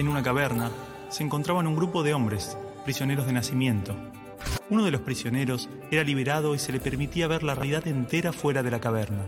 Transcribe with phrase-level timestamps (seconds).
[0.00, 0.70] En una caverna
[1.10, 2.56] se encontraban un grupo de hombres,
[2.86, 3.94] prisioneros de nacimiento.
[4.70, 8.62] Uno de los prisioneros era liberado y se le permitía ver la realidad entera fuera
[8.62, 9.26] de la caverna.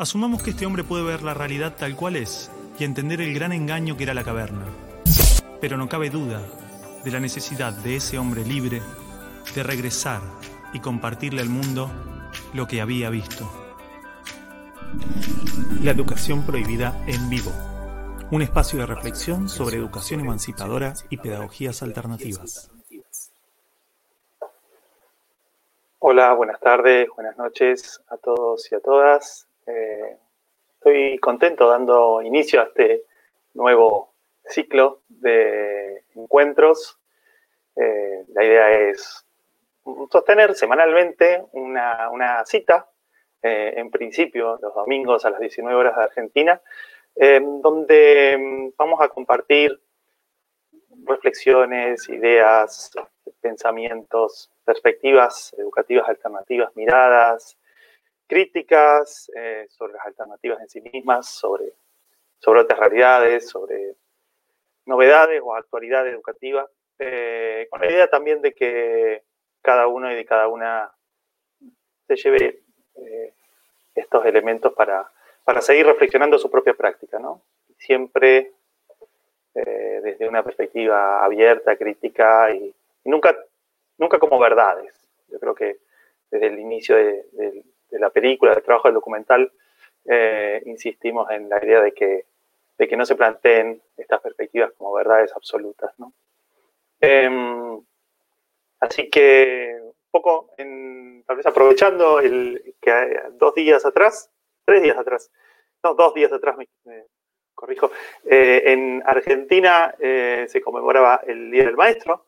[0.00, 3.52] Asumamos que este hombre puede ver la realidad tal cual es y entender el gran
[3.52, 4.64] engaño que era la caverna.
[5.60, 6.42] Pero no cabe duda
[7.04, 8.82] de la necesidad de ese hombre libre
[9.54, 10.22] de regresar
[10.72, 11.88] y compartirle al mundo
[12.52, 13.48] lo que había visto.
[15.84, 17.67] La educación prohibida en vivo.
[18.30, 22.70] Un espacio de reflexión sobre educación emancipadora y pedagogías alternativas.
[25.98, 29.48] Hola, buenas tardes, buenas noches a todos y a todas.
[29.66, 30.18] Eh,
[30.74, 33.04] estoy contento dando inicio a este
[33.54, 34.12] nuevo
[34.44, 36.98] ciclo de encuentros.
[37.76, 39.24] Eh, la idea es
[40.10, 42.90] sostener semanalmente una, cita,
[43.42, 46.60] eh, en principio los domingos a las 19 horas de Argentina,
[47.18, 49.80] donde mm, vamos a compartir
[51.04, 52.92] reflexiones, ideas,
[53.40, 57.56] pensamientos, perspectivas educativas alternativas, miradas,
[58.26, 61.72] críticas eh, sobre las alternativas en sí mismas, sobre,
[62.38, 63.96] sobre otras realidades, sobre
[64.84, 69.22] novedades o actualidad educativa, eh, con la idea también de que
[69.62, 70.92] cada uno y de cada una
[72.06, 72.62] se lleve
[72.96, 73.34] eh,
[73.94, 75.10] estos elementos para,
[75.48, 77.40] para, seguir reflexionando su propia práctica, ¿no?
[77.78, 78.52] Siempre
[80.08, 83.36] desde una perspectiva abierta, crítica y, nunca,
[83.96, 84.94] nunca como verdades.
[85.28, 85.78] Yo creo que
[86.30, 89.50] desde el inicio de, la película, del trabajo del documental,
[90.04, 92.26] eh, insistimos en la idea de que,
[92.76, 95.92] de que no se planteen estas perspectivas como verdades absolutas.
[95.98, 96.12] ¿no?
[97.00, 97.80] Em,
[98.80, 102.92] así que, un poco, tal vez aprovechando el, que
[103.32, 104.30] dos días atrás,
[104.68, 105.30] tres días atrás,
[105.82, 106.68] no, dos días atrás, me,
[107.54, 107.90] corrijo,
[108.26, 112.26] eh, en Argentina eh, se conmemoraba el Día del Maestro,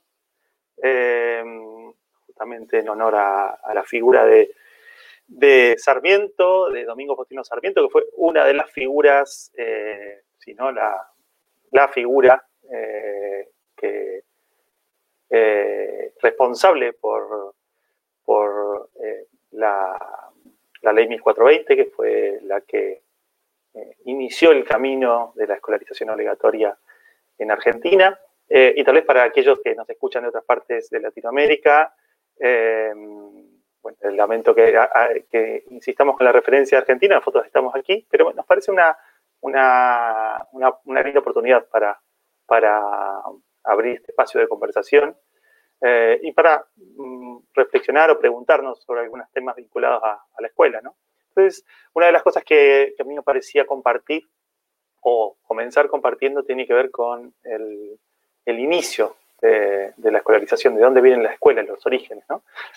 [0.78, 1.92] em,
[2.24, 8.46] justamente en honor a, la figura de, Sarmiento, de Domingo Faustino Sarmiento, que fue una
[8.46, 11.08] de las figuras, eh, si no la,
[11.92, 12.42] figura
[13.76, 14.22] que
[16.22, 17.54] responsable por,
[18.24, 18.88] por
[19.50, 20.19] la,
[20.82, 23.02] la ley 1420, que fue la que
[23.74, 26.76] eh, inició el camino de la escolarización obligatoria
[27.38, 28.18] en Argentina.
[28.48, 31.94] Eh, y tal vez para aquellos que nos escuchan de otras partes de Latinoamérica,
[32.38, 32.92] eh,
[34.02, 38.96] lamento que, insistamos con la referencia argentina, nosotros estamos aquí, pero nos parece una,
[39.40, 41.98] una, una, linda oportunidad para,
[42.46, 42.82] para
[43.64, 45.16] abrir este espacio de conversación
[45.82, 50.94] y para mm, reflexionar o preguntarnos sobre algunos temas vinculados a, a la escuela, ¿no?
[51.30, 51.64] Entonces,
[51.94, 54.28] una de las cosas que, a mí me parecía compartir
[55.00, 57.98] o comenzar compartiendo tiene que ver con el,
[58.46, 62.24] inicio de, la escolarización, de dónde viene la escuela, los orígenes.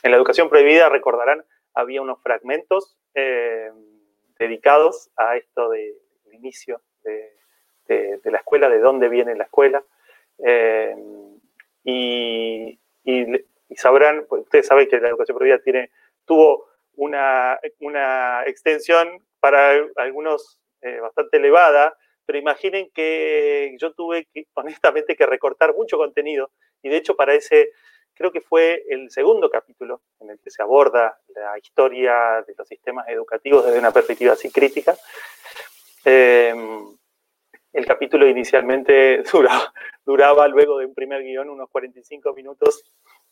[0.03, 1.43] En la educación prohibida, recordarán,
[1.73, 3.71] había unos fragmentos eh,
[4.37, 5.95] dedicados a esto del
[6.31, 7.33] inicio de,
[8.23, 9.83] la escuela, de dónde viene la escuela.
[10.37, 10.95] Eh,
[11.83, 12.79] y,
[13.75, 15.89] sabrán, pues, ustedes saben que la educación prohibida tiene,
[16.25, 24.47] tuvo una, una extensión para algunos eh, bastante elevada, pero imaginen que yo tuve que,
[24.53, 27.71] honestamente que recortar mucho contenido y de hecho para ese,
[28.13, 32.67] creo que fue el segundo capítulo en el que se aborda la historia de los
[32.67, 34.95] sistemas educativos desde una perspectiva así crítica.
[36.05, 36.97] Em,
[37.73, 39.73] el capítulo inicialmente duraba,
[40.05, 42.83] duraba, luego de un primer guion unos 45 minutos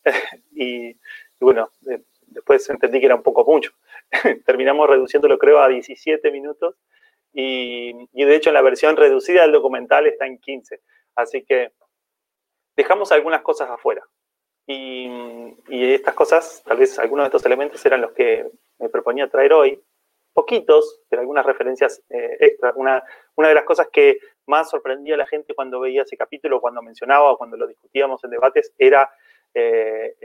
[0.51, 0.97] y, y
[1.39, 1.69] bueno,
[2.31, 3.71] después entendí que era un poco mucho.
[4.45, 6.75] Terminamos reduciéndolo, creo, a 17 minutos
[7.33, 10.81] y, de hecho en la versión reducida del documental está en 15.
[11.15, 11.71] Así que
[12.75, 14.03] dejamos algunas cosas afuera.
[14.67, 15.09] Y,
[15.69, 19.81] estas cosas, tal vez algunos de estos elementos eran los que me proponía traer hoy.
[20.33, 22.73] Poquitos, pero algunas referencias eh, extras.
[22.77, 23.03] Una,
[23.35, 24.17] una de las cosas que
[24.47, 28.23] más sorprendía a la gente cuando veía ese capítulo, cuando mencionaba o cuando lo discutíamos
[28.23, 29.09] en debates, era
[29.53, 30.15] eh,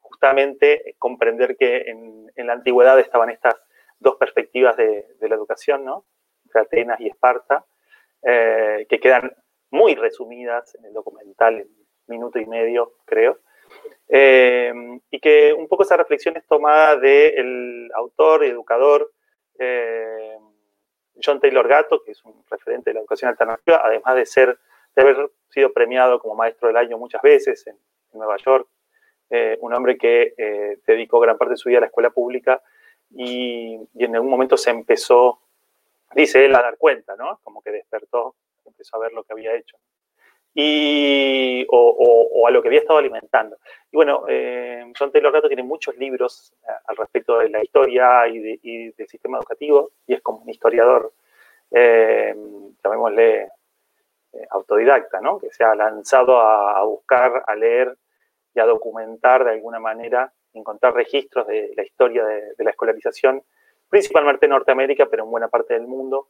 [0.00, 3.54] justamente comprender que en, la antigüedad estaban estas
[3.98, 6.04] dos perspectivas de, la educación, ¿no?
[6.52, 7.64] De Atenas y Esparta,
[8.22, 9.34] eh, que quedan
[9.70, 11.68] muy resumidas en el documental, en
[12.08, 13.38] minuto y medio, creo.
[14.08, 14.72] Eh,
[15.10, 19.10] y que un poco esa reflexión es tomada del autor y educador
[21.24, 24.58] John Taylor Gatto, que es un referente de la educación alternativa, además de ser
[24.94, 27.76] de haber sido premiado como maestro del año muchas veces en
[28.12, 28.68] Nueva York,
[29.30, 32.62] eh, un hombre que eh, dedicó gran parte de su vida a la escuela pública
[33.10, 35.40] y, en algún momento se empezó,
[36.14, 37.40] dice él, a dar cuenta, ¿no?
[37.42, 39.76] Como que despertó empezó a ver lo que había hecho.
[40.54, 43.56] Y, o, a lo que había estado alimentando.
[43.90, 48.90] Y bueno, eh, John Taylor tiene muchos libros eh, al respecto de la historia y,
[48.90, 51.12] del sistema educativo, y es como un historiador,
[51.70, 52.34] eh,
[52.84, 53.48] llamémosle
[54.32, 55.38] eh, autodidacta, ¿no?
[55.38, 57.96] que se ha lanzado a, buscar, a leer
[58.54, 63.42] y a documentar de alguna manera, encontrar registros de la historia de, de la escolarización,
[63.88, 66.28] principalmente en Norteamérica, pero en buena parte del mundo,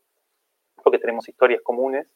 [0.83, 2.07] porque tenemos historias comunes.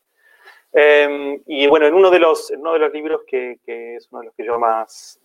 [0.78, 4.26] Em, y bueno, en uno de los, uno de los libros que, es uno de
[4.26, 5.18] los que yo más,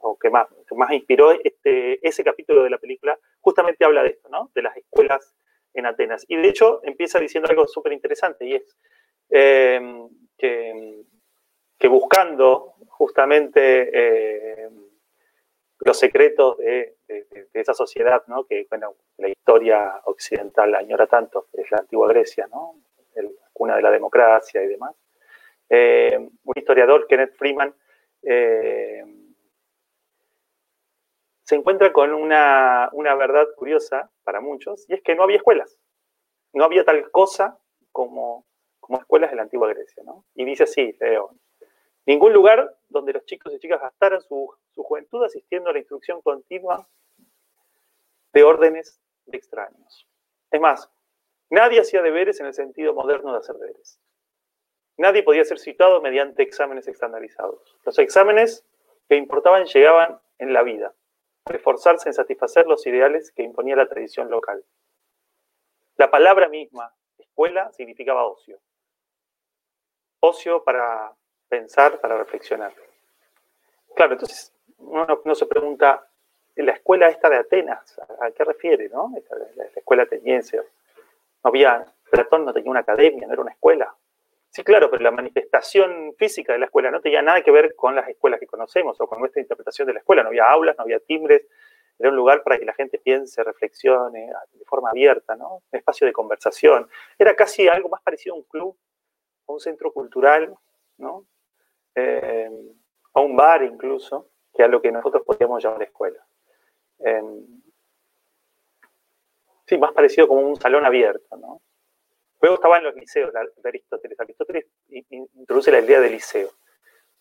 [0.00, 4.28] o que más, más inspiró este, ese capítulo de la película, justamente habla de esto,
[4.28, 4.50] ¿no?
[4.54, 5.34] De las escuelas
[5.72, 6.26] en Atenas.
[6.28, 8.76] Y de hecho empieza diciendo algo súper interesante y es
[9.30, 10.06] em,
[10.36, 14.90] que, buscando justamente em,
[15.78, 16.96] los secretos de,
[17.54, 18.44] esa sociedad, ¿no?
[18.44, 22.76] que bueno, la historia occidental añora tanto, es la antigua Grecia, ¿no?
[23.52, 24.94] Cuna de la democracia y demás.
[25.68, 27.74] Eh, un historiador, Kenneth Freeman,
[28.22, 29.04] eh,
[31.44, 35.78] se encuentra con una, verdad curiosa para muchos, y es que no había escuelas.
[36.52, 37.58] No había tal cosa
[37.90, 38.46] como,
[38.80, 40.02] como escuelas de la antigua Grecia.
[40.04, 40.24] ¿no?
[40.34, 41.34] Y dice así, Leo,
[42.06, 46.20] ningún lugar donde los chicos y chicas gastaran su, su juventud asistiendo a la instrucción
[46.22, 46.86] continua
[48.32, 50.06] de órdenes de extraños.
[50.50, 50.90] Es más,
[51.52, 54.00] Nadie hacía deberes en el sentido moderno de hacer deberes.
[54.96, 57.76] Nadie podía ser citado mediante exámenes estandarizados.
[57.84, 58.64] Los exámenes
[59.06, 60.94] que importaban llegaban en la vida,
[61.44, 64.64] a esforzarse en satisfacer los ideales que imponía la tradición local.
[65.98, 68.58] La palabra misma, escuela, significaba ocio.
[70.20, 71.12] Ocio para
[71.50, 72.72] pensar, para reflexionar.
[73.94, 76.08] Claro, entonces uno, se pregunta,
[76.56, 78.00] ¿la escuela esta de Atenas?
[78.22, 79.12] ¿A qué refiere, no?
[79.54, 80.58] La, escuela ateniense
[81.44, 83.94] no había, Platón no tenía una academia, no era una escuela.
[84.50, 87.94] Sí, claro, pero la manifestación física de la escuela no tenía nada que ver con
[87.96, 90.22] las escuelas que conocemos o con nuestra interpretación de la escuela.
[90.22, 91.46] No había aulas, no había timbres,
[91.98, 95.62] era un lugar para que la gente piense, reflexione de forma abierta, ¿no?
[95.70, 96.88] Un espacio de conversación.
[97.18, 98.76] Era casi algo más parecido a un club,
[99.48, 100.54] a un centro cultural,
[100.98, 101.26] ¿no?
[101.94, 102.50] Eh,
[103.14, 106.18] a un bar incluso, que a lo que nosotros podríamos llamar escuela.
[106.98, 107.22] Eh,
[109.66, 111.60] sí, más parecido como un salón abierto, ¿no?
[112.40, 114.18] Luego estaban los liceos de Aristóteles.
[114.18, 116.50] Aristóteles introduce la idea de liceo,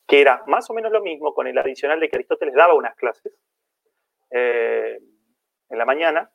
[0.08, 2.96] que era más o menos lo mismo con el adicional de que Aristóteles daba unas
[2.96, 3.32] clases
[4.32, 5.00] eh,
[5.70, 6.32] en la mañana,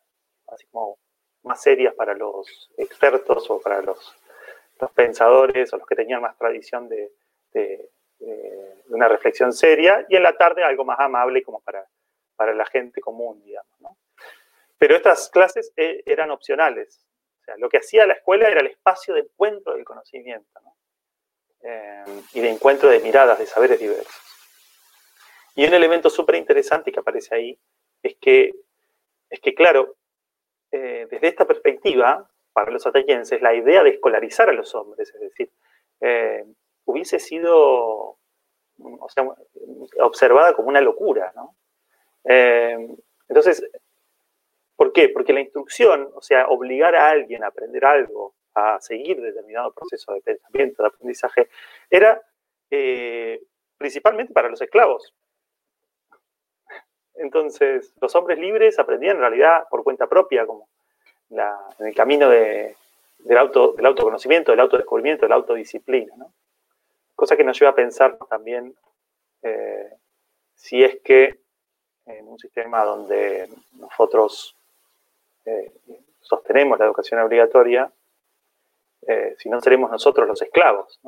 [0.46, 0.98] así como
[1.42, 4.16] más serias para los expertos o para los,
[4.94, 7.10] pensadores o los que tenían más tradición de,
[7.52, 7.90] de,
[8.88, 11.84] una reflexión seria, y en la tarde algo más amable como para,
[12.36, 13.80] para la gente común, digamos.
[13.80, 13.96] ¿no?
[14.78, 17.06] Pero estas clases eh, eran opcionales.
[17.40, 20.60] O sea, lo que hacía la escuela era el espacio de encuentro del conocimiento
[21.62, 24.14] eh, y de encuentro de miradas, de saberes diversos.
[25.54, 27.58] Y un elemento súper interesante que aparece ahí
[28.02, 28.52] es que,
[29.30, 29.96] es que claro,
[30.70, 35.20] eh, desde esta perspectiva, para los atenienses, la idea de escolarizar a los hombres, es
[35.20, 35.50] decir,
[36.84, 38.18] hubiese sido
[39.98, 41.32] observada como una locura.
[41.34, 41.56] ¿no?
[43.28, 43.62] entonces,
[44.76, 45.08] ¿Por qué?
[45.08, 50.12] Porque la instrucción, o sea, obligar a alguien a aprender algo, a seguir determinado proceso
[50.12, 51.48] de pensamiento, de aprendizaje,
[51.90, 52.22] era
[52.70, 53.42] eh,
[53.78, 55.14] principalmente para los esclavos.
[57.14, 60.68] Entonces, los hombres libres aprendían en realidad por cuenta propia, como
[61.30, 62.76] en el camino del,
[63.38, 66.14] auto, del autoconocimiento, del autodescubrimiento, de la autodisciplina.
[66.16, 66.32] ¿no?
[67.14, 68.74] Cosa que nos lleva a pensar también
[69.42, 69.90] eh,
[70.54, 71.40] si es que
[72.06, 74.56] en un sistema donde nosotros
[75.46, 75.72] eh,
[76.20, 77.90] sostenemos la educación obligatoria,
[79.06, 81.00] eh, si no seremos nosotros los esclavos.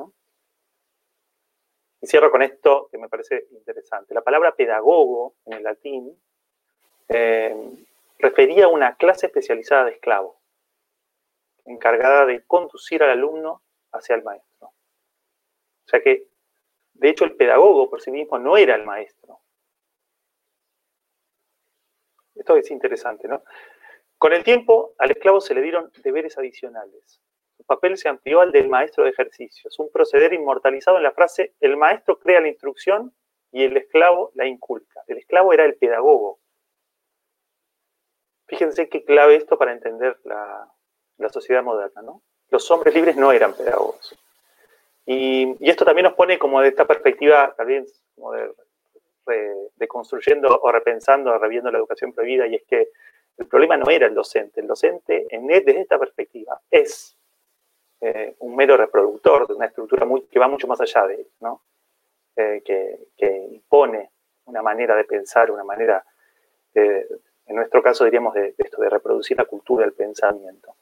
[2.01, 4.13] Y cierro con esto que me parece interesante.
[4.13, 6.17] La palabra pedagogo en el latín
[7.09, 7.85] eh,
[8.17, 10.37] refería a una clase especializada de esclavos,
[11.65, 14.67] encargada de conducir al alumno hacia el maestro.
[14.67, 16.27] O sea que,
[16.93, 19.41] de hecho, el pedagogo por sí mismo no era el maestro.
[22.35, 23.43] Esto es interesante, ¿no?
[24.19, 27.21] Con el tiempo, al esclavo se le dieron deberes adicionales.
[27.55, 31.53] Su papel se amplió al del maestro de ejercicios, un proceder inmortalizado en la frase,
[31.61, 33.13] el maestro crea la instrucción
[33.53, 35.01] y el esclavo la inculca.
[35.07, 36.39] El esclavo era el pedagogo.
[38.47, 40.69] Fíjense qué clave esto para entender la,
[41.31, 42.21] sociedad moderna, ¿no?
[42.49, 44.19] Los hombres libres no eran pedagogos.
[45.05, 47.85] Y, esto también nos pone como de esta perspectiva, también
[48.15, 48.51] como de,
[49.75, 52.89] de construyendo o repensando, reviendo la educación prohibida, y es que
[53.39, 57.17] el problema no era el docente, el docente desde esta perspectiva es
[58.01, 61.27] eh, un mero reproductor de una estructura que va mucho más allá de él.
[62.35, 64.09] Eh, que, impone
[64.45, 66.03] una manera de pensar, una manera,
[66.73, 70.73] en nuestro caso diríamos de, esto, de reproducir la cultura, el pensamiento.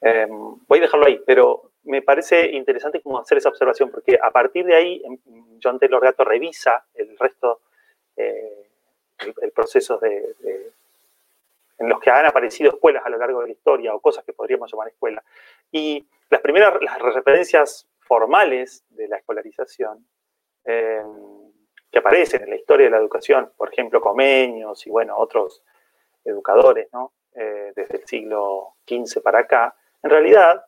[0.00, 4.30] Em, voy a dejarlo ahí, pero me parece interesante como hacer esa observación, porque a
[4.30, 5.18] partir de ahí em,
[5.62, 7.60] John Taylor Gatto revisa el resto,
[8.16, 8.68] eh,
[9.42, 10.34] el, proceso de,
[11.78, 14.32] en los que han aparecido escuelas a lo largo de la historia o cosas que
[14.32, 15.22] podríamos llamar escuela.
[15.70, 20.06] Y las primeras, las referencias formales de la escolarización
[20.64, 21.02] eh,
[21.90, 25.62] que aparecen en la historia de la educación, por ejemplo, Comeños y bueno, otros
[26.24, 27.12] educadores, ¿no?
[27.34, 30.64] Eh, desde el siglo XV para acá, en realidad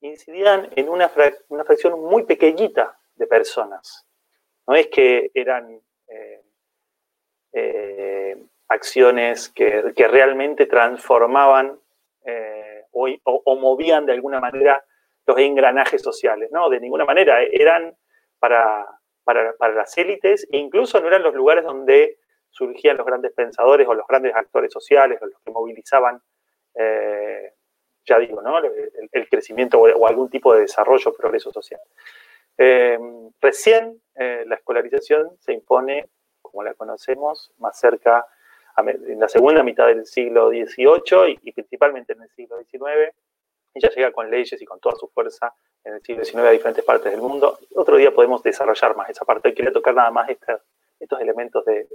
[0.00, 1.10] incidían en una,
[1.48, 4.06] una fracción muy pequeñita de personas.
[4.66, 5.80] No es que eran
[7.52, 11.78] eh, acciones que, realmente transformaban
[12.24, 14.84] eh, o, movían de alguna manera
[15.26, 16.68] los engranajes sociales, ¿no?
[16.68, 17.96] De ninguna manera, eran
[18.38, 18.86] para,
[19.24, 22.18] para, las élites e incluso no eran los lugares donde
[22.50, 26.20] surgían los grandes pensadores o los grandes actores sociales o los que movilizaban,
[26.74, 27.52] eh,
[28.06, 28.58] ya digo, ¿no?
[28.58, 31.80] el, crecimiento o, algún tipo de desarrollo, progreso social.
[32.56, 32.98] Eh,
[33.40, 36.08] recién la escolarización se impone,
[36.42, 38.26] como la conocemos, más cerca
[38.86, 43.14] en la segunda mitad del siglo XVIII y, principalmente en el siglo XIX.
[43.74, 45.52] Ya llega con leyes y con toda su fuerza
[45.84, 47.58] en el siglo XIX a diferentes partes del mundo.
[47.74, 49.54] Otro día podemos desarrollar más esa parte.
[49.54, 51.86] Quería tocar nada más estos elementos de,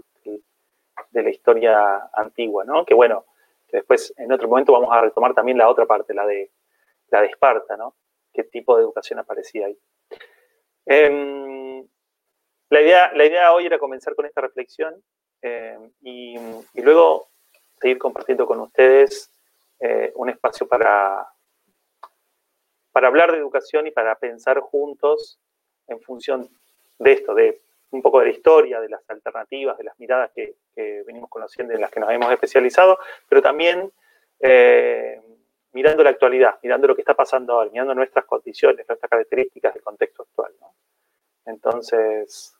[1.11, 2.85] la historia antigua, ¿no?
[2.85, 3.25] Que bueno,
[3.71, 6.51] después en otro momento vamos a retomar también la otra parte, la de,
[7.09, 7.95] la de Esparta, ¿no?
[8.33, 9.77] ¿Qué tipo de educación aparecía ahí?
[10.85, 11.85] Em,
[12.69, 15.03] la, idea, la idea hoy era comenzar con esta reflexión
[15.43, 16.37] eh, y,
[16.81, 17.27] luego
[17.79, 19.29] seguir compartiendo con ustedes
[19.79, 21.27] eh, un espacio para,
[22.93, 25.39] para hablar de educación y para pensar juntos
[25.87, 26.49] en función
[26.97, 30.55] de esto, de un poco de la historia, de las alternativas, de las miradas que,
[31.05, 32.97] venimos conociendo, en las que nos hemos especializado,
[33.29, 33.91] pero también
[34.39, 35.21] eh,
[35.73, 39.83] mirando la actualidad, mirando lo que está pasando ahora, mirando nuestras condiciones, nuestras características del
[39.83, 40.53] contexto actual.
[41.45, 42.55] Entonces,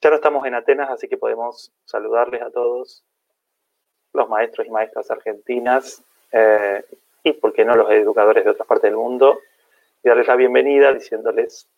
[0.00, 3.04] ya no estamos en Atenas, así que podemos saludarles a todos
[4.12, 6.02] los maestros y maestras argentinas
[6.32, 6.82] eh,
[7.22, 9.38] y, por qué no, los educadores de otras partes del mundo
[10.02, 11.68] y darles la bienvenida diciéndoles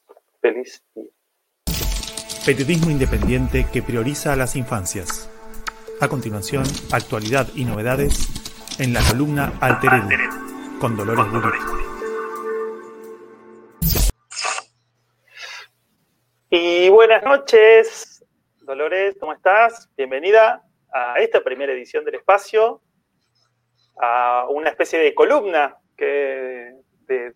[0.40, 1.10] feliz día.
[2.46, 5.28] Periodismo independiente que prioriza a las infancias.
[6.00, 8.28] A continuación, actualidad y novedades
[8.80, 9.90] en la columna Alter
[10.80, 11.92] con Dolores Buriti.
[16.54, 18.11] Y buenas noches,
[18.64, 19.90] Dolores, ¿cómo estás?
[19.96, 22.80] Bienvenida a esta primera edición del espacio,
[24.00, 26.72] a una especie de columna que,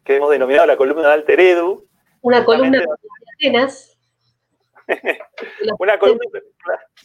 [0.04, 1.88] hemos denominado la columna de Alter Edu.
[2.22, 2.86] Una columna de
[3.34, 3.98] Atenas.
[5.80, 6.22] una columna,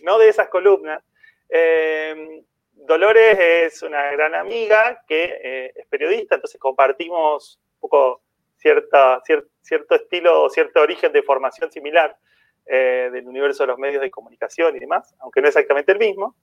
[0.03, 1.03] no de esas columnas.
[1.49, 8.21] Eh, Dolores es una gran amiga que eh, es periodista, entonces compartimos un poco
[8.57, 9.19] cierta,
[9.63, 12.15] cierto estilo, cierto origen de formación similar.
[12.67, 16.35] Eh, del universo de los medios de comunicación y demás, aunque no exactamente el mismo.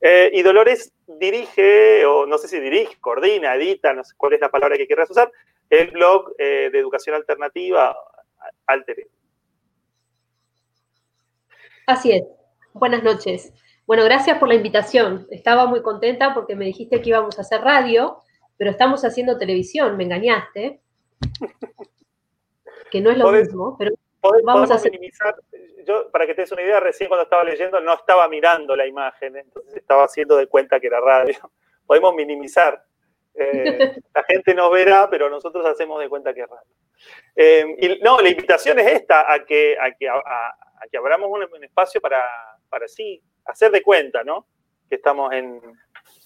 [0.00, 4.40] Eh, y Dolores dirige, o no sé si dirige, coordina, edita, no sé cuál es
[4.40, 5.30] la palabra que quieras usar,
[5.68, 7.94] el blog eh, de educación alternativa
[8.66, 9.08] Alter.
[11.86, 12.22] Así es.
[12.72, 13.52] Buenas noches.
[13.86, 15.26] Bueno, gracias por la invitación.
[15.30, 18.18] Estaba muy contenta porque me dijiste que íbamos a hacer radio,
[18.56, 20.80] pero estamos haciendo televisión, me engañaste.
[22.90, 23.92] Que no es lo mismo, pero
[24.44, 25.34] vamos a minimizar,
[25.84, 28.86] yo, para que te des una idea, recién cuando estaba leyendo no estaba mirando la
[28.86, 31.34] imagen, entonces estaba haciendo de cuenta que era radio.
[31.86, 32.82] Podemos minimizar.
[33.34, 36.74] Eh, la gente nos verá, pero nosotros hacemos de cuenta que es radio.
[37.36, 40.54] Eh, y no, la invitación es esta, a que, a que, a,
[40.90, 42.24] que abramos un, espacio para,
[42.68, 44.46] para sí, hacer de cuenta, ¿no?
[44.88, 45.60] Que estamos en,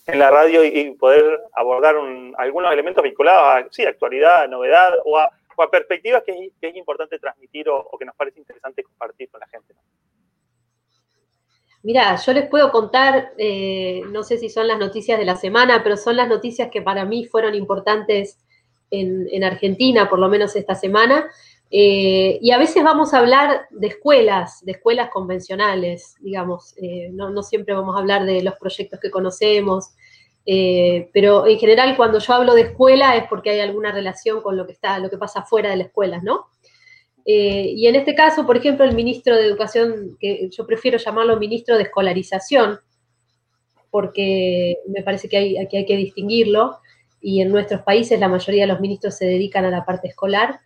[0.06, 1.96] en la radio y, poder abordar
[2.36, 7.68] algunos elementos vinculados a, sí, actualidad, novedad o a o perspectivas que, es importante transmitir
[7.68, 9.74] o, que nos parece interesante compartir con la gente.
[11.82, 15.82] Mira, yo les puedo contar, eh, no sé si son las noticias de la semana,
[15.82, 18.38] pero son las noticias que para mí fueron importantes
[18.90, 21.30] en, Argentina, por lo menos esta semana.
[21.70, 26.74] Eh, y a veces vamos a hablar de escuelas, de escuelas convencionales, digamos.
[26.78, 29.94] Eh, no, no, siempre vamos a hablar de los proyectos que conocemos,
[30.50, 34.56] eh, pero en general cuando yo hablo de escuela es porque hay alguna relación con
[34.56, 36.46] lo que está, lo que pasa fuera de la escuela, ¿no?
[37.26, 41.36] Eh, y en este caso, por ejemplo, el ministro de Educación, que yo prefiero llamarlo
[41.36, 42.80] ministro de Escolarización,
[43.90, 46.78] porque me parece que hay, aquí hay que distinguirlo,
[47.20, 50.60] y en nuestros países la mayoría de los ministros se dedican a la parte escolar,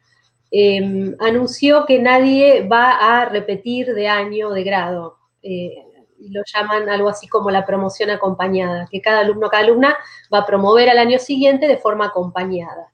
[0.52, 5.16] em, anunció que nadie va a repetir de año de grado.
[5.42, 5.74] Eh,
[6.31, 9.97] lo llaman algo así como la promoción acompañada, que cada alumno, cada alumna
[10.33, 12.93] va a promover al año siguiente de forma acompañada.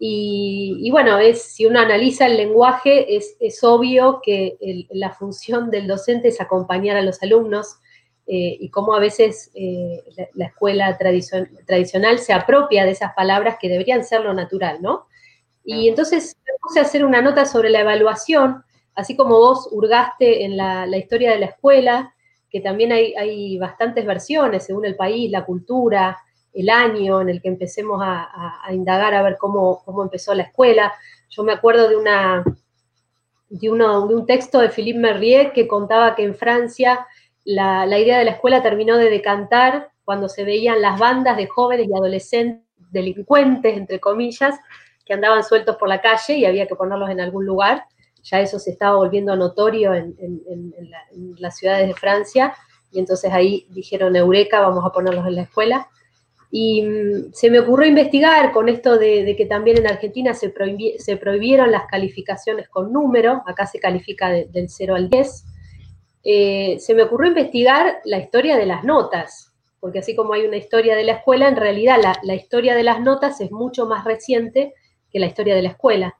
[0.00, 4.56] Y, bueno, es, si uno analiza el lenguaje, es, obvio que
[4.90, 7.80] la función del docente es acompañar a los alumnos
[8.24, 13.68] eh, y cómo a veces eh, la, escuela tradicional se apropia de esas palabras que
[13.68, 15.06] deberían ser lo natural, ¿no?
[15.64, 20.44] Y entonces me puse a hacer una nota sobre la evaluación, así como vos hurgaste
[20.44, 22.14] en la, historia de la escuela,
[22.50, 26.16] que también hay, hay bastantes versiones según el país, la cultura,
[26.52, 30.92] el año en el que empecemos a, indagar a ver cómo, empezó la escuela.
[31.28, 32.42] Yo me acuerdo de, una,
[33.48, 37.06] de, de un texto de Philippe Merrier que contaba que en Francia
[37.44, 41.86] la, idea de la escuela terminó de decantar cuando se veían las bandas de jóvenes
[41.88, 44.58] y adolescentes, delincuentes, entre comillas,
[45.04, 47.84] que andaban sueltos por la calle y había que ponerlos en algún lugar.
[48.30, 50.14] Ya eso se estaba volviendo notorio en,
[51.38, 52.54] las ciudades de Francia
[52.90, 55.88] y entonces ahí dijeron, Eureka, vamos a ponerlos en la escuela.
[56.50, 61.70] Y mm, se me ocurrió investigar con esto de, que también en Argentina se, prohibieron
[61.70, 65.44] las calificaciones con número, acá se califica del 0 al 10.
[66.24, 70.56] Eh, se me ocurrió investigar la historia de las notas, porque así como hay una
[70.56, 74.74] historia de la escuela, en realidad la, historia de las notas es mucho más reciente
[75.10, 76.18] que la historia de la escuela.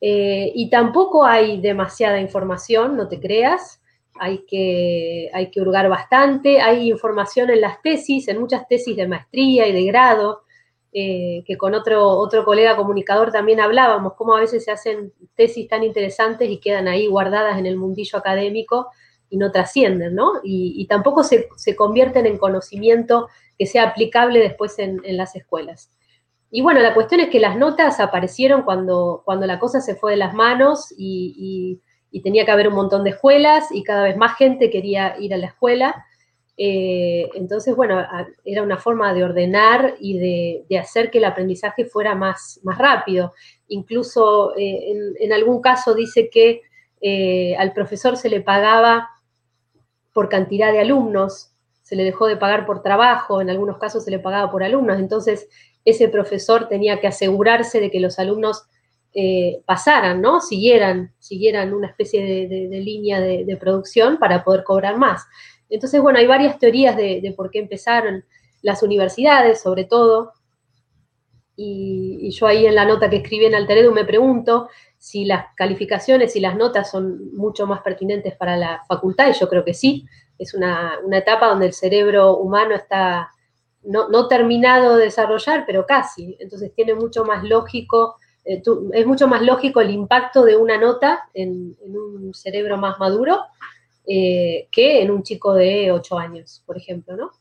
[0.00, 3.80] Eh, y tampoco hay demasiada información, no te creas
[4.18, 9.06] hay que, hay que hurgar bastante, hay información en las tesis, en muchas tesis de
[9.06, 10.42] maestría y de grado,
[10.92, 15.68] eh, que con otro, otro colega comunicador también hablábamos, cómo a veces se hacen tesis
[15.68, 18.88] tan interesantes y quedan ahí guardadas en el mundillo académico
[19.28, 20.34] y no trascienden, ¿no?
[20.42, 25.90] Y, tampoco se, convierten en conocimiento que sea aplicable después en, las escuelas.
[26.56, 30.12] Y bueno, la cuestión es que las notas aparecieron cuando, cuando la cosa se fue
[30.12, 31.82] de las manos y
[32.24, 35.36] tenía que haber un montón de escuelas y cada vez más gente quería ir a
[35.36, 36.06] la escuela.
[36.56, 38.02] Eh, entonces, bueno,
[38.42, 43.34] era una forma de ordenar y de, hacer que el aprendizaje fuera más, más rápido.
[43.68, 46.62] Incluso eh, en, algún caso dice que
[47.02, 49.10] eh, al profesor se le pagaba
[50.14, 54.10] por cantidad de alumnos, se le dejó de pagar por trabajo, en algunos casos se
[54.10, 54.98] le pagaba por alumnos.
[54.98, 55.48] Entonces,
[55.86, 58.64] ese profesor tenía que asegurarse de que los alumnos
[59.14, 60.42] eh, pasaran, ¿no?
[60.42, 65.24] Siguieran, siguieran una especie de, línea de, producción para poder cobrar más.
[65.70, 68.24] Entonces, bueno, hay varias teorías de, por qué empezaron
[68.60, 70.32] las universidades, sobre todo.
[71.56, 74.68] Y, yo ahí en la nota que escribí en Alteredu me pregunto
[74.98, 79.48] si las calificaciones y las notas son mucho más pertinentes para la facultad, y yo
[79.48, 80.04] creo que sí.
[80.36, 83.30] Es una, etapa donde el cerebro humano está
[83.86, 86.36] no, terminado de desarrollar, pero casi.
[86.40, 91.28] Entonces tiene mucho más lógico eh, es mucho más lógico el impacto de una nota
[91.34, 93.40] en, un cerebro más maduro
[94.06, 97.32] eh, que en un chico de 8 años, por ejemplo, ¿no?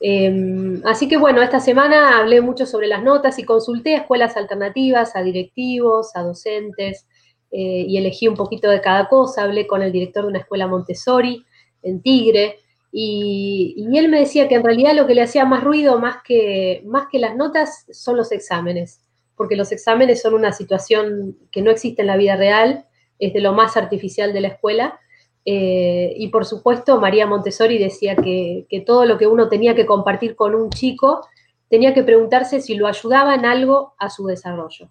[0.00, 4.36] Em, así que bueno, esta semana hablé mucho sobre las notas y consulté a escuelas
[4.36, 7.06] alternativas, a directivos, a docentes,
[7.50, 9.44] eh, y elegí un poquito de cada cosa.
[9.44, 11.44] Hablé con el director de una escuela Montessori
[11.82, 12.58] en Tigre,
[12.92, 16.82] y, él me decía que en realidad lo que le hacía más ruido, más que,
[16.86, 19.02] más que las notas, son los exámenes
[19.42, 22.86] porque los exámenes son una situación que no existe en la vida real,
[23.18, 25.00] es de lo más artificial de la escuela.
[25.44, 30.36] Eh, y por supuesto, María Montessori decía que, todo lo que uno tenía que compartir
[30.36, 31.26] con un chico
[31.68, 34.90] tenía que preguntarse si lo ayudaba en algo a su desarrollo.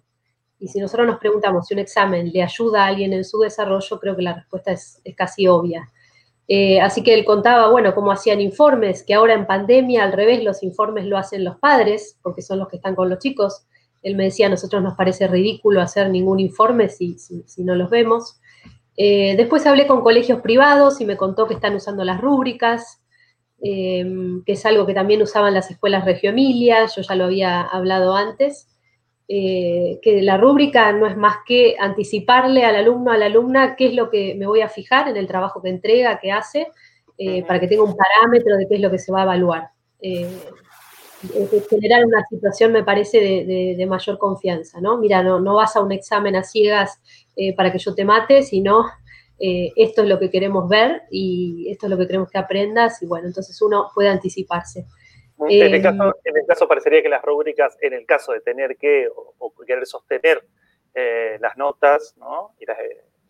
[0.58, 3.98] Y si nosotros nos preguntamos si un examen le ayuda a alguien en su desarrollo,
[3.98, 5.88] creo que la respuesta es, casi obvia.
[6.48, 10.42] Eh, así que él contaba, bueno, cómo hacían informes, que ahora en pandemia, al revés,
[10.42, 13.66] los informes lo hacen los padres, porque son los que están con los chicos,
[14.02, 17.16] él me decía, a nosotros nos parece ridículo hacer ningún informe si,
[17.58, 18.40] no los vemos.
[18.96, 23.00] Eh, después hablé con colegios privados y me contó que están usando las rúbricas,
[23.62, 24.04] eh,
[24.44, 28.16] que es algo que también usaban las escuelas Regio Emilia, yo ya lo había hablado
[28.16, 28.68] antes,
[29.34, 33.86] eh, que la rúbrica no es más que anticiparle al alumno, a la alumna, qué
[33.86, 36.68] es lo que me voy a fijar en el trabajo que entrega, que hace,
[37.46, 39.70] para que tenga un parámetro de qué es lo que se va a evaluar
[41.70, 44.98] generar una situación, me parece, de, mayor confianza, ¿no?
[44.98, 47.00] Mira, no, no, vas a un examen a ciegas
[47.36, 48.86] eh, para que yo te mate, sino
[49.38, 53.02] eh, esto es lo que queremos ver y esto es lo que queremos que aprendas
[53.02, 54.86] y bueno, entonces uno puede anticiparse.
[55.48, 58.40] En, el, eh, caso, en el caso parecería que las rúbricas, en el caso de
[58.40, 60.44] tener que o, querer sostener
[61.40, 62.54] las notas ¿no?
[62.58, 62.76] y las,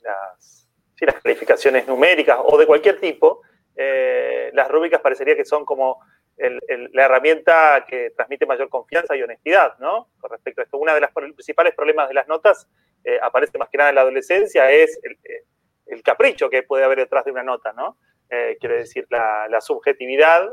[0.02, 0.68] las,
[1.00, 3.42] las, calificaciones numéricas o de cualquier tipo,
[3.76, 6.00] las rúbricas parecería que son como
[6.36, 10.08] la herramienta que transmite mayor confianza y honestidad, ¿no?
[10.18, 12.66] Con respecto a esto, uno de los principales problemas de las notas
[13.04, 15.44] eh, aparece más que nada en la adolescencia es eh,
[15.86, 17.96] el, capricho que puede haber detrás de una nota, ¿no?
[18.34, 20.48] Eh, quiero decir, la, subjetividad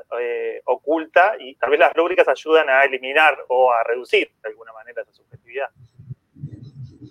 [0.66, 5.02] oculta y tal vez las rúbricas ayudan a eliminar o a reducir de alguna manera
[5.02, 5.70] esa subjetividad.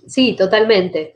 [0.06, 1.14] Sí, totalmente.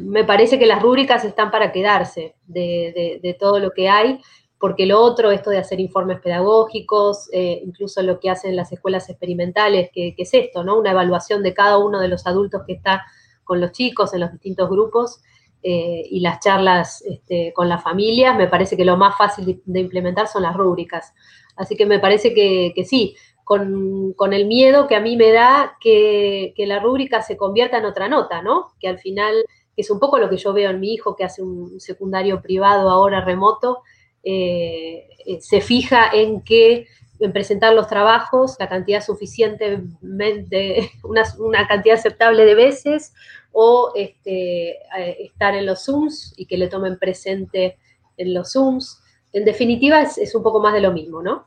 [0.00, 4.20] me parece que las rúbricas están para quedarse de todo lo que hay
[4.58, 9.08] porque lo otro, esto de hacer informes pedagógicos, eh, incluso lo que hacen las escuelas
[9.08, 10.78] experimentales, que, es esto, ¿no?
[10.78, 13.04] Una evaluación de cada uno de los adultos que está
[13.44, 15.20] con los chicos en los distintos grupos
[15.62, 19.80] eh, y las charlas este, con las familias, me parece que lo más fácil de,
[19.80, 21.12] implementar son las rúbricas.
[21.56, 26.52] Así que me parece que, sí, con, el miedo que a mí me da que,
[26.56, 28.68] que la rúbrica se convierta en otra nota, ¿no?
[28.78, 29.44] Que al final,
[29.74, 32.40] que es un poco lo que yo veo en mi hijo que hace un secundario
[32.40, 33.82] privado ahora remoto,
[34.22, 36.86] eh, eh, se fija en que
[37.20, 43.12] en presentar los trabajos la cantidad suficientemente, una cantidad aceptable de veces,
[43.60, 47.76] o este, eh, estar en los Zooms y que le tomen presente
[48.16, 49.02] en los Zooms.
[49.32, 51.46] En definitiva, es, un poco más de lo mismo, ¿no?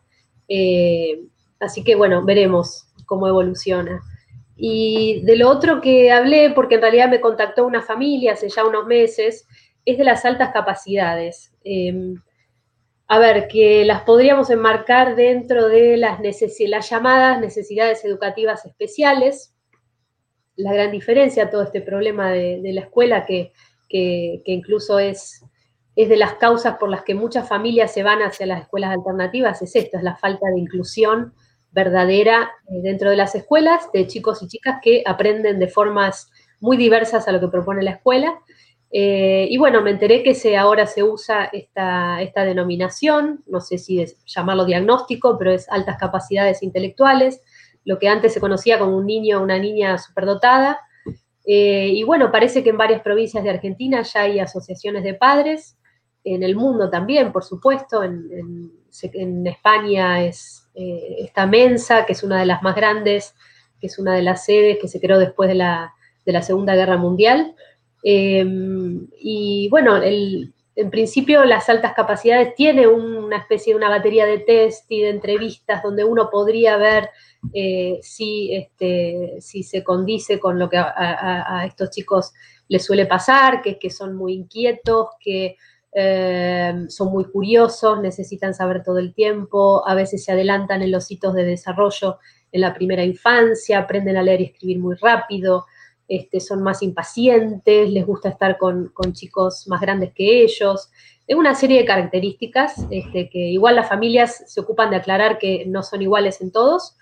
[1.62, 4.02] así que bueno, veremos cómo evoluciona.
[4.58, 8.66] Y de lo otro que hablé, porque en realidad me contactó una familia hace ya
[8.66, 9.48] unos meses,
[9.86, 11.54] es de las altas capacidades
[13.12, 19.51] a ver, que las podríamos enmarcar dentro de las, las llamadas necesidades educativas especiales.
[20.56, 23.54] La gran diferencia, todo este problema de, la escuela, que,
[23.90, 25.44] incluso es,
[25.96, 29.62] es de las causas por las que muchas familias se van hacia las escuelas alternativas,
[29.62, 31.34] es esto, es la falta de inclusión
[31.72, 36.78] verdadera eh, dentro de las escuelas, de chicos y chicas que aprenden de formas muy
[36.78, 38.40] diversas a lo que propone la escuela.
[38.94, 43.78] Eh, y bueno, me enteré que se, ahora se usa esta, esta denominación, no sé
[43.78, 47.42] si es llamarlo diagnóstico, pero es altas capacidades intelectuales,
[47.84, 50.80] lo que antes se conocía como un niño o una niña superdotada.
[51.46, 55.78] Eh, y bueno, parece que en varias provincias de Argentina ya hay asociaciones de padres,
[56.24, 58.80] en el mundo también, por supuesto, en,
[59.46, 63.34] España es eh, esta Mensa, que es una de las más grandes,
[63.80, 65.94] que es una de las sedes que se creó después de la,
[66.26, 67.56] de la Segunda Guerra Mundial.
[68.04, 74.40] Em, y bueno, en principio las altas capacidades tiene una especie de una batería de
[74.40, 77.10] test y de entrevistas donde uno podría ver
[77.54, 82.34] eh, si, este, si se condice con lo que a, estos chicos
[82.68, 85.58] les suele pasar, que son muy inquietos, que
[85.92, 91.12] em, son muy curiosos, necesitan saber todo el tiempo, a veces se adelantan en los
[91.12, 92.20] hitos de desarrollo
[92.52, 95.66] en la primera infancia, aprenden a leer y escribir muy rápido,
[96.12, 100.92] este, son más impacientes, les gusta estar con, chicos más grandes que ellos.
[101.26, 105.64] Es una serie de características este, que igual las familias se ocupan de aclarar que
[105.68, 106.98] no son iguales en todos.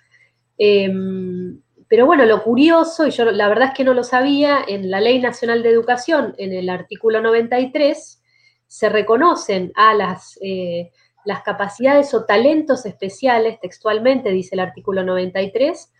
[0.59, 4.91] Em, pero bueno, lo curioso, y yo la verdad es que no lo sabía, en
[4.91, 8.21] la Ley Nacional de Educación, en el artículo 93,
[8.67, 10.91] se reconocen a las, eh,
[11.25, 15.91] las capacidades o talentos especiales, textualmente dice el artículo 93,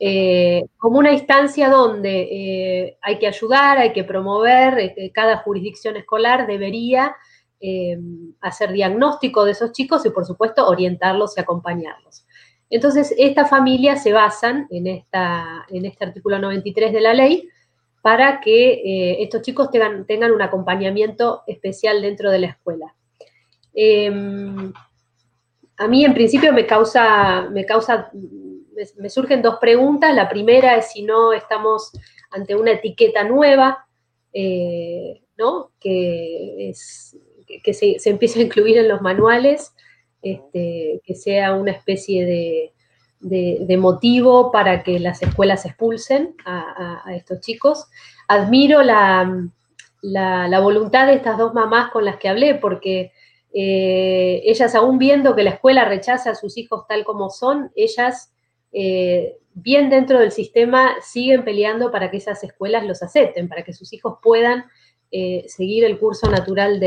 [0.00, 5.96] eh, como una instancia donde eh, hay que ayudar, hay que promover, eh, cada jurisdicción
[5.96, 7.16] escolar debería
[8.40, 12.24] hacer diagnóstico de esos chicos y por supuesto orientarlos y acompañarlos.
[12.70, 17.48] Entonces, estas familias se basan en, esta, en este artículo 93 de la ley
[18.02, 22.94] para que estos chicos tengan, tengan, un acompañamiento especial dentro de la escuela.
[23.74, 24.72] Em,
[25.76, 28.10] a mí en principio me causa, me causa
[28.96, 30.14] me, surgen dos preguntas.
[30.14, 31.92] La primera es si no estamos
[32.30, 33.86] ante una etiqueta nueva,
[34.32, 35.72] eh, ¿no?
[35.80, 36.72] Que,
[37.62, 39.74] que se, empieza a incluir en los manuales,
[40.22, 47.86] este, que sea una especie de, motivo para que las escuelas expulsen a, estos chicos.
[48.28, 49.50] Admiro la,
[50.60, 53.12] voluntad de estas dos mamás con las que hablé, porque
[53.52, 58.32] eh, ellas aún viendo que la escuela rechaza a sus hijos tal como son, ellas
[58.72, 63.72] eh, bien dentro del sistema siguen peleando para que esas escuelas los acepten, para que
[63.72, 64.64] sus hijos puedan
[65.10, 66.78] eh, seguir el curso natural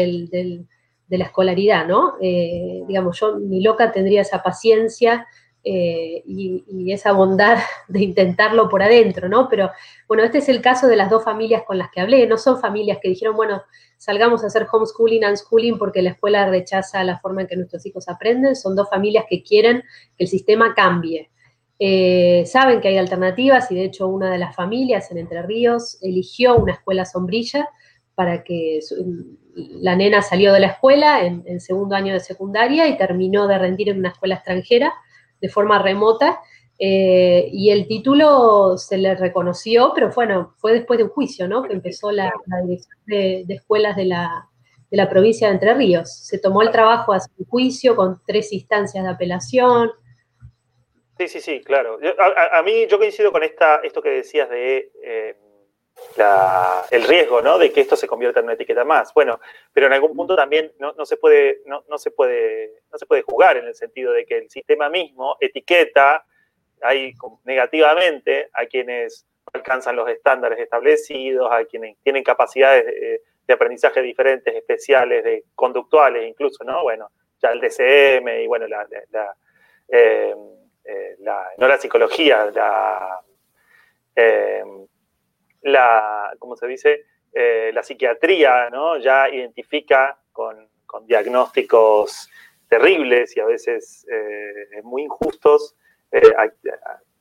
[1.12, 2.14] de la escolaridad, ¿no?
[2.22, 5.28] Eh, digamos, yo ni loca tendría esa paciencia
[5.64, 9.48] y, esa bondad de intentarlo por adentro, ¿no?
[9.50, 9.70] Pero
[10.08, 12.60] bueno, este es el caso de las dos familias con las que hablé, no son
[12.60, 13.62] familias que dijeron, bueno,
[13.98, 18.08] salgamos a hacer homeschooling, unschooling porque la escuela rechaza la forma en que nuestros hijos
[18.08, 19.84] aprenden, son dos familias que quieren
[20.18, 21.30] que el sistema cambie.
[21.78, 25.98] Eh, saben que hay alternativas y de hecho una de las familias en Entre Ríos
[26.02, 27.68] eligió una escuela sombrilla
[28.14, 28.80] para que
[29.56, 33.90] la nena salió de la escuela en, segundo año de secundaria y terminó de rendir
[33.90, 34.94] en una escuela extranjera
[35.40, 36.40] de forma remota.
[36.80, 41.62] Eh, y el título se le reconoció, pero bueno, fue después de un juicio, ¿no?
[41.64, 42.32] Que empezó la,
[42.66, 44.50] dirección de, escuelas de la,
[44.90, 46.12] de la, provincia de Entre Ríos.
[46.26, 49.92] Se tomó el trabajo hacia un juicio con tres instancias de apelación.
[51.20, 52.00] Sí, sí, sí, claro.
[52.18, 55.38] a, mí yo coincido con esta, esto que decías de eh,
[56.92, 57.58] el riesgo ¿no?
[57.58, 59.14] de que esto se convierta en una etiqueta más.
[59.14, 59.40] Bueno,
[59.74, 63.58] pero en algún punto también no, se puede, no, se puede, no se puede jugar
[63.58, 66.26] en el sentido de que el sistema mismo etiqueta
[66.82, 67.14] ahí
[67.46, 73.22] negativamente a quienes alcanzan los estándares establecidos, a quienes tienen capacidades de,
[73.54, 76.84] aprendizaje diferentes, especiales, de conductuales incluso, ¿no?
[76.84, 77.10] Bueno,
[77.42, 78.88] ya el DCM y bueno, la,
[79.90, 80.34] eh,
[80.86, 81.18] eh,
[81.58, 83.20] no la psicología, la,
[84.16, 84.64] eh,
[85.62, 87.06] la, ¿cómo se dice?
[87.34, 88.98] Eh, la psiquiatría, ¿no?
[88.98, 90.70] Ya identifica con,
[91.06, 92.30] diagnósticos
[92.68, 95.78] terribles y a veces eh, muy injustos
[96.12, 96.22] eh,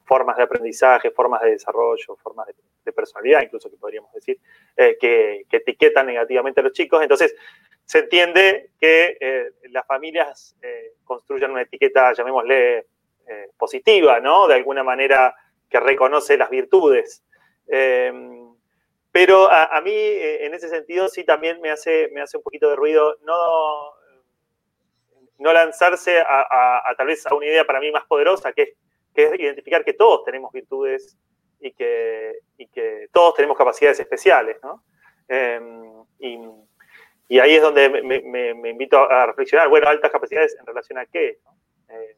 [0.05, 2.55] formas de aprendizaje, formas de desarrollo, formas de,
[2.93, 4.41] personalidad, incluso que podríamos decir,
[4.77, 7.01] que, etiquetan negativamente a los chicos.
[7.01, 7.37] Entonces,
[7.85, 10.57] se entiende que las familias
[11.05, 12.87] construyan una etiqueta, llamémosle,
[13.57, 14.49] positiva, ¿no?
[14.49, 15.33] De alguna manera
[15.69, 17.23] que reconoce las virtudes
[17.71, 18.53] Em,
[19.13, 22.69] pero a, mí, eh, en ese sentido, sí también me hace, me hace un poquito
[22.69, 23.93] de ruido no,
[25.39, 28.69] no lanzarse a, tal vez a una idea para mí más poderosa, que es,
[29.15, 31.17] que es identificar que todos tenemos virtudes
[31.61, 34.85] y que, y que todos tenemos capacidades especiales, ¿no?
[35.29, 36.05] Em,
[37.29, 41.39] y, ahí es donde me, invito a reflexionar, bueno, altas capacidades en relación a qué,
[41.89, 42.17] eh,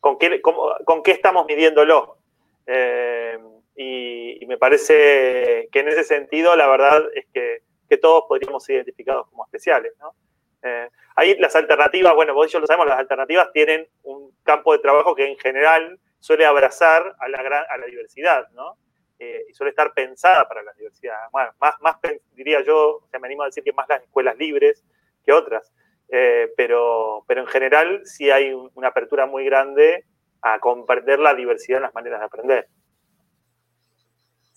[0.00, 2.18] ¿con, qué ¿con qué estamos midiéndolo?
[2.66, 3.38] Eh,
[3.80, 7.62] y, me parece que en ese sentido la verdad es que,
[7.98, 9.92] todos podríamos ser identificados como especiales.
[9.98, 10.14] ¿no?
[10.62, 14.72] Eh, ahí las alternativas, bueno, vos y yo lo sabemos, las alternativas tienen un campo
[14.72, 18.76] de trabajo que en general suele abrazar a la, a la diversidad, ¿no?
[19.20, 21.16] Eh, y suele estar pensada para la diversidad.
[21.32, 21.96] Más, más
[22.32, 24.84] diría yo, me animo a decir que más las escuelas libres
[25.24, 25.72] que otras,
[26.08, 30.04] eh, pero, pero en general sí hay una apertura muy grande
[30.42, 32.68] a comprender la diversidad en las maneras de aprender.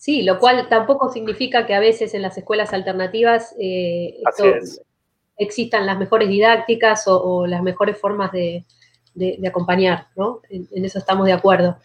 [0.02, 4.18] Sí, lo cual tampoco significa que a veces en las escuelas alternativas eh,
[5.38, 8.66] existan las mejores didácticas o, las mejores formas de,
[9.48, 10.42] acompañar, ¿no?
[10.50, 11.78] En, eso estamos de acuerdo.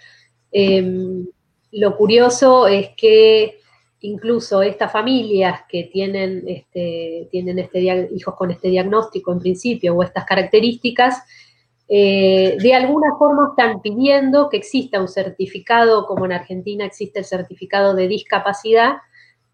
[0.51, 1.27] Em,
[1.73, 3.61] lo curioso es que
[4.01, 7.81] incluso estas familias que tienen, este, tienen este,
[8.15, 11.23] hijos con este diagnóstico en principio o estas características,
[11.89, 17.25] eh, de alguna forma están pidiendo que exista un certificado, como en Argentina existe el
[17.25, 18.97] certificado de discapacidad,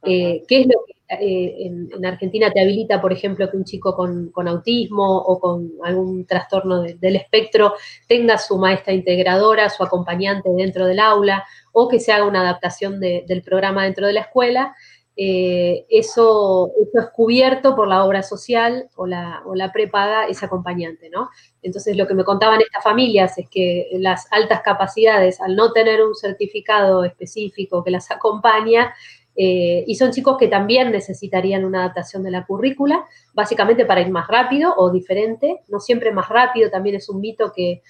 [0.04, 3.94] eh, que es lo que eh, en, Argentina te habilita, por ejemplo, que un chico
[3.94, 7.74] con, autismo o con algún trastorno del espectro
[8.08, 12.98] tenga su maestra integradora, su acompañante dentro del aula, o que se haga una adaptación
[13.00, 14.74] del programa dentro de la escuela.
[15.14, 21.10] Eh, eso, es cubierto por la obra social o la, o la prepaga ese acompañante,
[21.10, 21.28] ¿no?
[21.60, 26.02] Entonces, lo que me contaban estas familias es que las altas capacidades, al no tener
[26.02, 28.94] un certificado específico que las acompaña,
[29.34, 34.10] eh, y son chicos que también necesitarían una adaptación de la currícula, básicamente para ir
[34.10, 37.82] más rápido o diferente, no siempre más rápido, también es un mito que,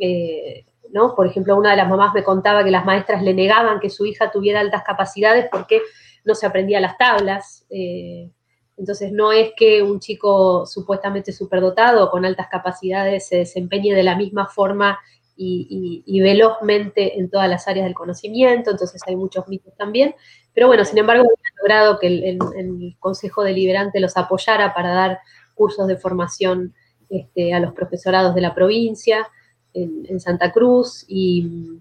[0.00, 1.14] eh, ¿no?
[1.14, 4.04] Por ejemplo, una de las mamás me contaba que las maestras le negaban que su
[4.06, 5.80] hija tuviera altas capacidades porque
[6.24, 7.66] no se aprendía las tablas.
[7.70, 8.30] Eh,
[8.76, 14.16] entonces no es que un chico supuestamente superdotado con altas capacidades se desempeñe de la
[14.16, 14.98] misma forma
[15.42, 20.14] y, velozmente en todas las áreas del conocimiento, entonces hay muchos mitos también.
[20.52, 21.24] Pero bueno, sin embargo,
[21.60, 25.20] logrado que el, Consejo Deliberante los apoyara para dar
[25.54, 26.74] cursos de formación
[27.08, 29.28] este, a los profesorados de la provincia,
[29.72, 31.78] en, Santa Cruz, y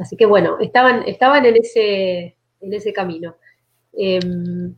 [0.00, 3.36] así que bueno, estaban, estaban en ese, en ese camino.
[3.92, 4.74] Em,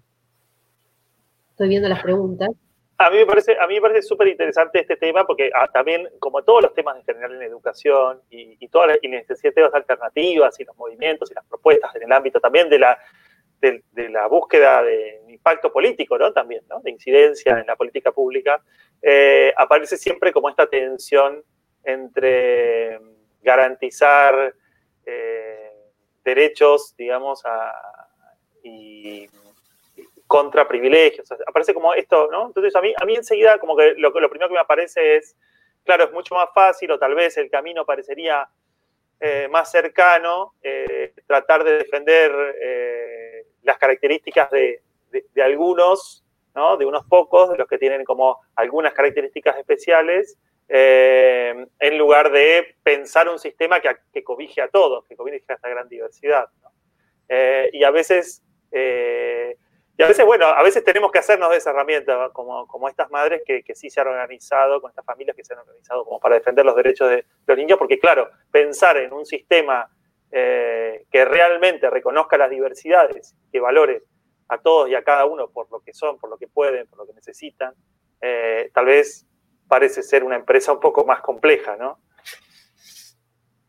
[1.51, 2.51] estoy viendo las preguntas.
[2.99, 6.75] A mí me parece, parece súper interesante este tema porque ah, también, como todos los
[6.75, 11.45] temas en general en educación y, todas las iniciativas alternativas y los movimientos y las
[11.47, 12.97] propuestas en el ámbito también de la,
[13.61, 16.33] de, la búsqueda de impacto político, ¿no?
[16.33, 16.81] También, ¿no?
[16.81, 18.63] De incidencia en la política pública,
[19.03, 21.43] eh, aparece siempre como esta tensión
[21.85, 23.01] entre
[23.43, 24.55] garantizar
[25.05, 25.52] eh,
[26.25, 27.73] derechos, digamos, a,
[28.63, 29.29] y,
[30.27, 31.31] contra privilegios.
[31.47, 32.47] aparece como esto, ¿no?
[32.47, 35.37] Entonces a mí, a mí enseguida como que lo, lo primero que me aparece es,
[35.85, 38.49] claro, es mucho más fácil o tal vez el camino parecería
[39.25, 44.83] eh, más cercano, eh, tratar de defender eh, las características de,
[45.41, 46.25] algunos
[46.57, 46.77] ¿no?
[46.77, 50.39] de unos pocos, de los que tienen como algunas características especiales,
[50.75, 55.53] eh, en lugar de pensar un sistema que, que, cobije a todos, que cobije a
[55.53, 56.47] esta gran diversidad.
[57.29, 59.59] Eh, y a veces, eh,
[59.99, 63.11] y a veces, bueno, a veces tenemos que hacernos de esa herramienta, como, como estas
[63.11, 66.19] madres que, que, sí se han organizado, con estas familias que se han organizado como
[66.19, 69.91] para defender los derechos de los niños, porque claro, pensar en un sistema
[70.31, 74.05] que realmente reconozca las diversidades, que valore
[74.49, 77.01] a todos y a cada uno por lo que son, por lo que pueden, por
[77.01, 77.75] lo que necesitan,
[78.73, 79.27] tal vez
[79.73, 81.97] parece ser una empresa un poco más compleja, ¿no?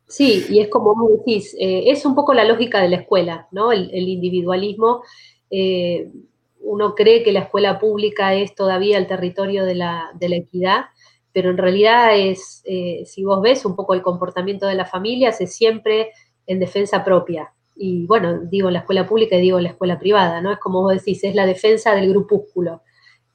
[0.05, 3.47] Sí, y es como vos decís, eh, es un poco la lógica de la escuela,
[3.51, 3.71] ¿no?
[3.71, 5.01] El, individualismo.
[5.49, 6.11] Eh,
[6.59, 10.87] uno cree que la escuela pública es todavía el territorio de la, equidad,
[11.31, 15.39] pero en realidad es, eh, si vos ves un poco el comportamiento de las familias,
[15.39, 16.11] es siempre
[16.47, 17.53] en defensa propia.
[17.77, 20.51] Y bueno, digo la escuela pública y digo la escuela privada, ¿no?
[20.51, 22.81] Es como vos decís, es la defensa del grupúsculo.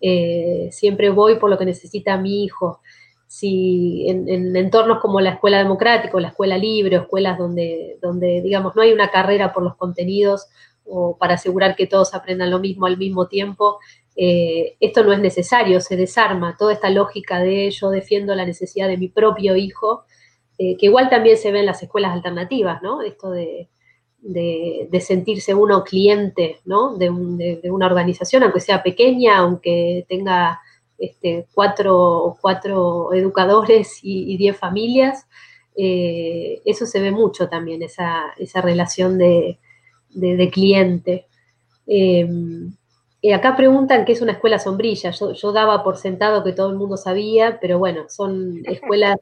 [0.00, 2.80] Eh, siempre voy por lo que necesita mi hijo.
[3.26, 8.82] Si en, entornos como la escuela democrática, la escuela libre, escuelas donde, donde, digamos, no
[8.82, 10.46] hay una carrera por los contenidos
[10.84, 13.78] o para asegurar que todos aprendan lo mismo al mismo tiempo,
[14.20, 18.88] eh, esto no es necesario, se desarma toda esta lógica de yo defiendo la necesidad
[18.88, 20.04] de mi propio hijo,
[20.58, 23.02] eh, que igual también se ve en las escuelas alternativas, ¿no?
[23.02, 23.68] Esto de,
[24.20, 26.96] de, sentirse uno cliente ¿no?
[26.96, 30.61] de, una organización, aunque sea pequeña, aunque tenga
[30.98, 35.26] este, cuatro, cuatro educadores y, diez familias.
[35.76, 39.59] Eh, eso se ve mucho también, esa, relación de,
[40.52, 41.26] cliente.
[41.87, 42.72] Em,
[43.20, 45.11] y acá preguntan qué es una escuela sombrilla.
[45.11, 49.18] Yo, daba por sentado que todo el mundo sabía, pero bueno, son escuelas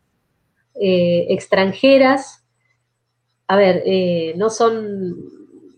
[0.75, 2.46] eh, extranjeras
[3.49, 5.15] a ver, eh, no son,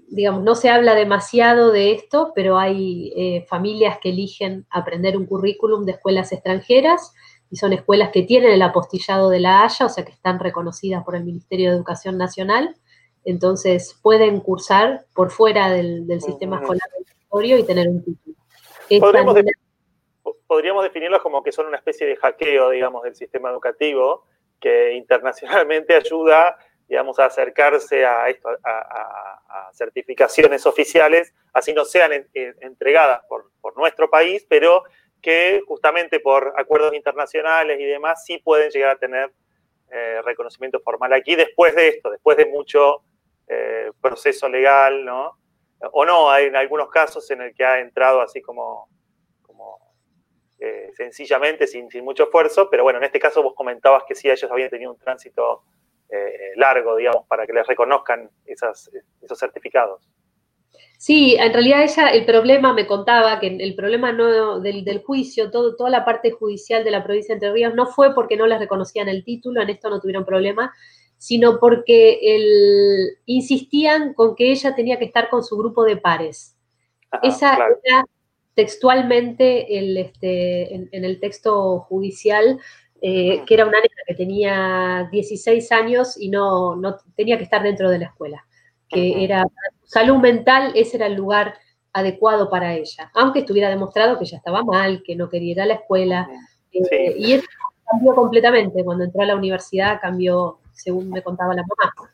[0.08, 5.26] digamos, no se habla demasiado de esto, pero hay eh, familias que eligen aprender un
[5.26, 7.12] currículum de escuelas extranjeras
[7.50, 11.04] y son escuelas que tienen el apostillado de la Haya, o sea que están reconocidas
[11.04, 12.76] por el Ministerio de Educación Nacional,
[13.24, 16.88] entonces pueden cursar por fuera del, sistema escolar
[17.30, 18.36] y tener un título.
[19.00, 19.36] Podríamos,
[20.46, 24.24] podríamos definirlos como que son una especie de hackeo, digamos, del sistema educativo
[24.58, 26.56] que internacionalmente ayuda
[26.88, 34.44] digamos, a acercarse a, esto, a, certificaciones oficiales, así no sean entregadas por, nuestro país,
[34.48, 34.82] pero
[35.22, 39.30] que justamente por acuerdos internacionales y demás sí pueden llegar a tener
[39.92, 43.02] eh, reconocimiento formal aquí después de esto, después de mucho
[43.46, 45.38] eh, proceso legal, ¿no?
[45.92, 48.88] O no, hay en algunos casos en el que ha entrado así como,
[49.42, 49.78] como
[50.58, 54.28] eh, sencillamente, sin, sin mucho esfuerzo, pero bueno, en este caso vos comentabas que sí,
[54.28, 55.62] ellos habían tenido un tránsito
[56.10, 58.90] eh, largo, digamos, para que les reconozcan esos
[59.38, 60.08] certificados.
[60.98, 65.76] Sí, en realidad ella, el problema, me contaba que el problema no del, juicio, todo,
[65.76, 68.58] toda la parte judicial de la provincia de Entre Ríos no fue porque no les
[68.58, 70.74] reconocían el título, en esto no tuvieron problema,
[71.16, 76.56] sino porque el, insistían con que ella tenía que estar con su grupo de pares.
[77.22, 78.04] Esa era
[78.54, 82.58] textualmente el, este, en, el texto judicial
[83.00, 87.62] eh, que era una nena que tenía 16 años y no, no tenía que estar
[87.62, 88.44] dentro de la escuela,
[88.88, 89.44] que era
[89.84, 91.54] salud mental, ese era el lugar
[91.92, 95.66] adecuado para ella, aunque estuviera demostrado que ella estaba mal, que no quería ir a
[95.66, 96.28] la escuela.
[96.72, 97.46] Eh, y eso
[97.90, 102.10] cambió completamente, cuando entró a la universidad cambió, según me contaba la mamá.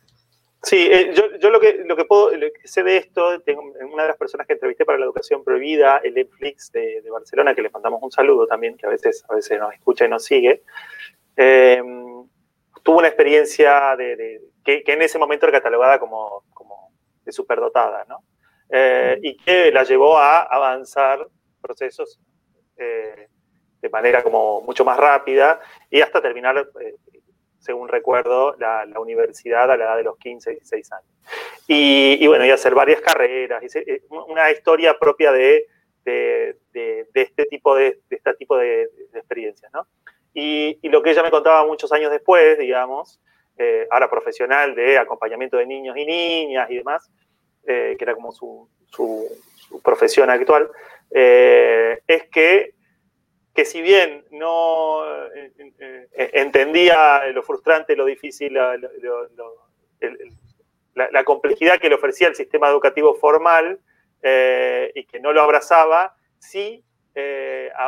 [0.64, 3.62] Sí, eh, yo, yo, lo, que, lo, que puedo, lo que sé de esto, tengo
[3.62, 7.61] una de las personas que entrevisté para la educación prohibida, el Netflix de, Barcelona, que
[7.61, 10.62] le mandamos un saludo también, que a veces, a veces nos escucha y nos sigue,
[11.37, 12.27] em,
[12.83, 13.94] tuvo una experiencia
[14.64, 16.92] que, que, en ese momento era catalogada como, como
[17.24, 18.24] de superdotada, ¿no?
[18.70, 21.27] Eh, y que la llevó a avanzar
[21.61, 22.18] procesos
[22.79, 23.29] eh,
[23.81, 26.70] de manera como mucho más rápida y hasta terminar
[27.64, 31.09] según recuerdo, la, universidad a la edad de los 15, 16 años.
[31.66, 35.66] Y, bueno, y hacer varias carreras, eh, una historia propia de,
[36.05, 36.59] de,
[37.14, 39.86] este tipo de, este tipo de, experiencias, ¿no?
[40.34, 43.18] Y, lo que ella me contaba muchos años después, digamos,
[43.57, 47.11] eh, ahora profesional de acompañamiento de niños y niñas y demás,
[47.66, 49.26] eh, que era como su, su,
[49.57, 50.70] su profesión actual,
[51.11, 52.74] es que
[53.55, 58.76] que si bien no eh, eh, eh, entendía lo frustrante, lo difícil, la,
[61.24, 63.78] complejidad que le ofrecía el sistema educativo formal
[64.22, 66.84] y que no lo abrazaba, sí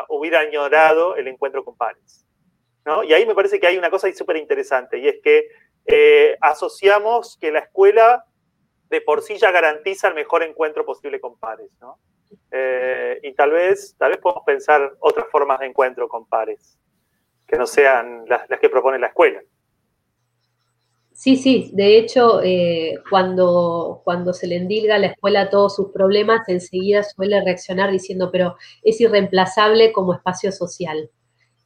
[0.08, 2.24] hubiera añorado el encuentro con pares.
[3.04, 5.48] Y ahí me parece que hay una cosa súper interesante y es que
[6.40, 8.24] asociamos que la escuela
[8.88, 11.70] de por sí ya garantiza el mejor encuentro posible con pares.
[12.50, 16.78] Eh, y tal vez, tal vez podemos pensar otras formas de encuentro con pares,
[17.46, 19.42] que no sean las, que propone la escuela.
[21.12, 25.90] Sí, sí, de hecho, eh, cuando, cuando se le endilga a la escuela todos sus
[25.90, 31.10] problemas, enseguida suele reaccionar diciendo, pero es irreemplazable como espacio social.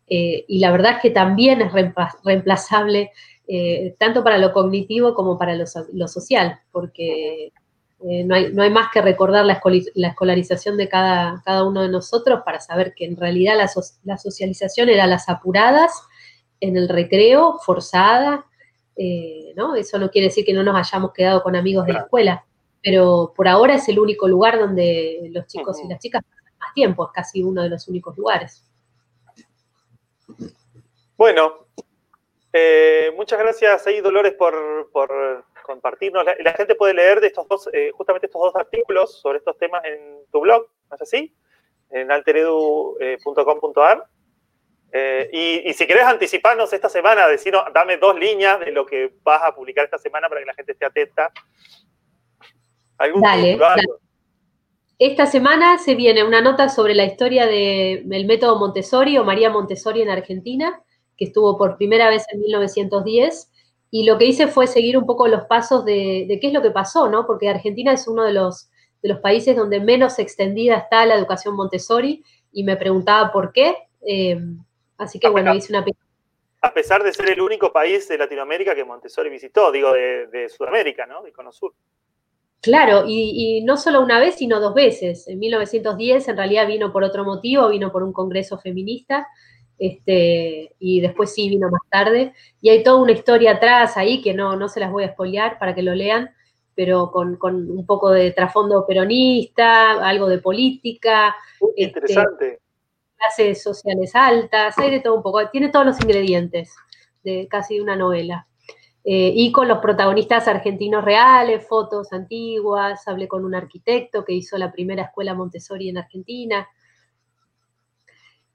[0.06, 1.72] Eh, y la verdad es que también es
[2.24, 3.10] reemplazable
[3.98, 7.52] tanto para lo cognitivo como para lo, lo social, porque
[8.08, 9.60] eh, no, hay, más que recordar la,
[10.08, 15.06] escolarización de cada, cada, uno de nosotros para saber que en realidad la, socialización era
[15.06, 15.92] las apuradas,
[16.60, 18.46] en el recreo, forzada,
[18.96, 19.74] eh, ¿no?
[19.76, 22.44] Eso no quiere decir que no nos hayamos quedado con amigos de la escuela,
[22.82, 26.74] pero por ahora es el único lugar donde los chicos y las chicas pasan más
[26.74, 28.64] tiempo, es casi uno de los únicos lugares.
[31.16, 31.66] Bueno,
[32.52, 36.24] eh, muchas gracias ahí, Dolores, por compartirnos.
[36.24, 39.84] La, gente puede leer de estos dos, eh, justamente estos dos artículos sobre estos temas
[39.84, 41.32] en tu blog, ¿no es así?
[41.90, 44.04] En alteredu.com.ar.
[44.92, 49.42] Eh, y, si querés anticiparnos esta semana, decirnos, dame dos líneas de lo que vas
[49.44, 51.32] a publicar esta semana para que la gente esté atenta.
[52.98, 53.56] ¿Algún dale,
[54.98, 60.02] Esta semana se viene una nota sobre la historia del método Montessori o María Montessori
[60.02, 60.82] en Argentina,
[61.16, 63.49] que estuvo por primera vez en 1910
[63.90, 66.70] y lo que hice fue seguir un poco los pasos de, qué es lo que
[66.70, 67.26] pasó, ¿no?
[67.26, 68.70] Porque Argentina es uno de los,
[69.02, 73.76] de los países donde menos extendida está la educación Montessori y me preguntaba por qué.
[74.06, 74.38] Eh,
[74.96, 75.84] así que bueno, hice una
[76.60, 81.06] A pesar de ser el único país de Latinoamérica que Montessori visitó, digo, de, Sudamérica,
[81.06, 81.22] ¿no?
[81.22, 81.74] De Cono Sur.
[82.62, 85.26] Claro, y, y, no solo una vez, sino dos veces.
[85.26, 89.26] En 1910 en realidad vino por otro motivo, vino por un congreso feminista,
[89.80, 92.34] este, y después sí vino más tarde.
[92.60, 95.58] Y hay toda una historia atrás ahí que no, no se las voy a espolear
[95.58, 96.30] para que lo lean,
[96.74, 101.34] pero con, un poco de trasfondo peronista, algo de política.
[101.74, 102.60] Este, interesante.
[103.16, 106.74] clases sociales altas, hay de todo un poco, tiene todos los ingredientes
[107.24, 108.46] de casi una novela.
[109.02, 114.58] Eh, y con los protagonistas argentinos reales, fotos antiguas, hablé con un arquitecto que hizo
[114.58, 116.68] la primera escuela Montessori en Argentina.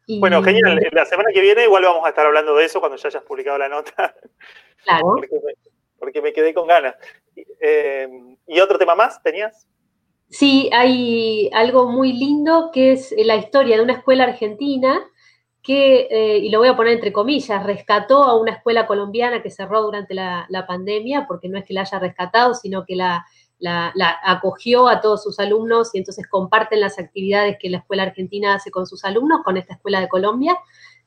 [0.07, 0.79] Bueno, genial.
[0.91, 3.57] La semana que viene igual vamos a estar hablando de eso cuando ya hayas publicado
[3.57, 4.15] la nota.
[4.83, 5.15] Claro.
[5.99, 6.95] Porque me, quedé con ganas.
[7.59, 8.07] Eh,
[8.47, 9.67] ¿Y otro tema más tenías?
[10.29, 15.03] Sí, hay algo muy lindo que es la historia de una escuela argentina
[15.63, 19.49] que, eh, y lo voy a poner entre comillas, rescató a una escuela colombiana que
[19.49, 23.25] cerró durante la pandemia, porque no es que la haya rescatado, sino que la,
[23.59, 23.93] la,
[24.23, 28.71] acogió a todos sus alumnos y entonces comparten las actividades que la Escuela Argentina hace
[28.71, 30.57] con sus alumnos, con esta Escuela de Colombia,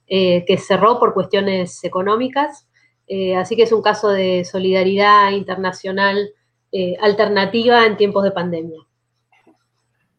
[0.07, 2.69] eh, que cerró por cuestiones económicas.
[3.07, 6.31] Eh, así que es un caso de solidaridad internacional
[6.73, 8.81] eh, alternativa en tiempos de pandemia.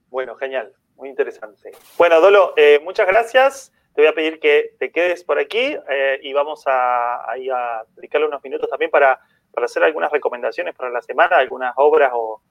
[0.10, 1.72] Bueno, genial, muy interesante.
[1.98, 2.54] Bueno, Dolo,
[2.84, 3.72] muchas gracias.
[3.94, 5.76] Te voy a pedir que te quedes por aquí
[6.22, 9.20] y vamos a, a dedicarle unos minutos también para
[9.52, 12.42] para hacer algunas recomendaciones para la semana, algunas obras o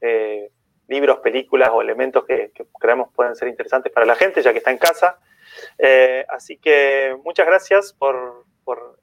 [0.00, 0.50] eh,
[0.88, 4.70] libros, películas o elementos que, creemos pueden ser interesantes para la gente, ya que está
[4.70, 5.18] en casa.
[5.78, 8.44] Eh, así que muchas gracias por,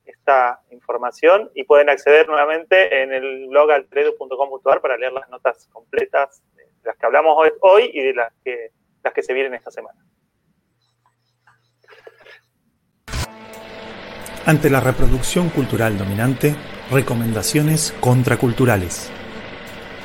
[0.06, 6.44] esta información y pueden acceder nuevamente en el blog altredo.com.ar para leer las notas completas
[6.56, 10.00] de las que hablamos hoy, y de las que, las que se vienen esta semana.
[14.46, 16.54] Ante la reproducción cultural dominante,
[16.92, 19.10] recomendaciones contraculturales.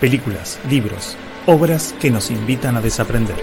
[0.01, 1.17] Películas, libros,
[1.47, 3.37] obras que nos invitan a desaprender.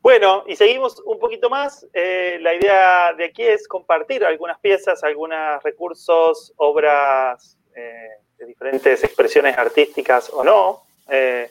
[0.00, 1.86] Bueno, y seguimos un poquito más.
[1.92, 8.08] Eh, la idea de aquí es compartir algunas piezas, algunos recursos, obras eh,
[8.38, 11.50] de diferentes expresiones artísticas o no, eh,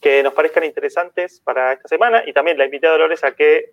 [0.00, 2.22] que nos parezcan interesantes para esta semana.
[2.24, 3.72] Y también la invité a Dolores a que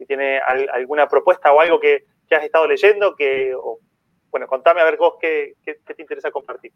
[0.00, 3.52] si tiene alguna propuesta o algo que, has estado leyendo, que,
[4.30, 6.72] bueno, contame a ver vos qué, te interesa compartir.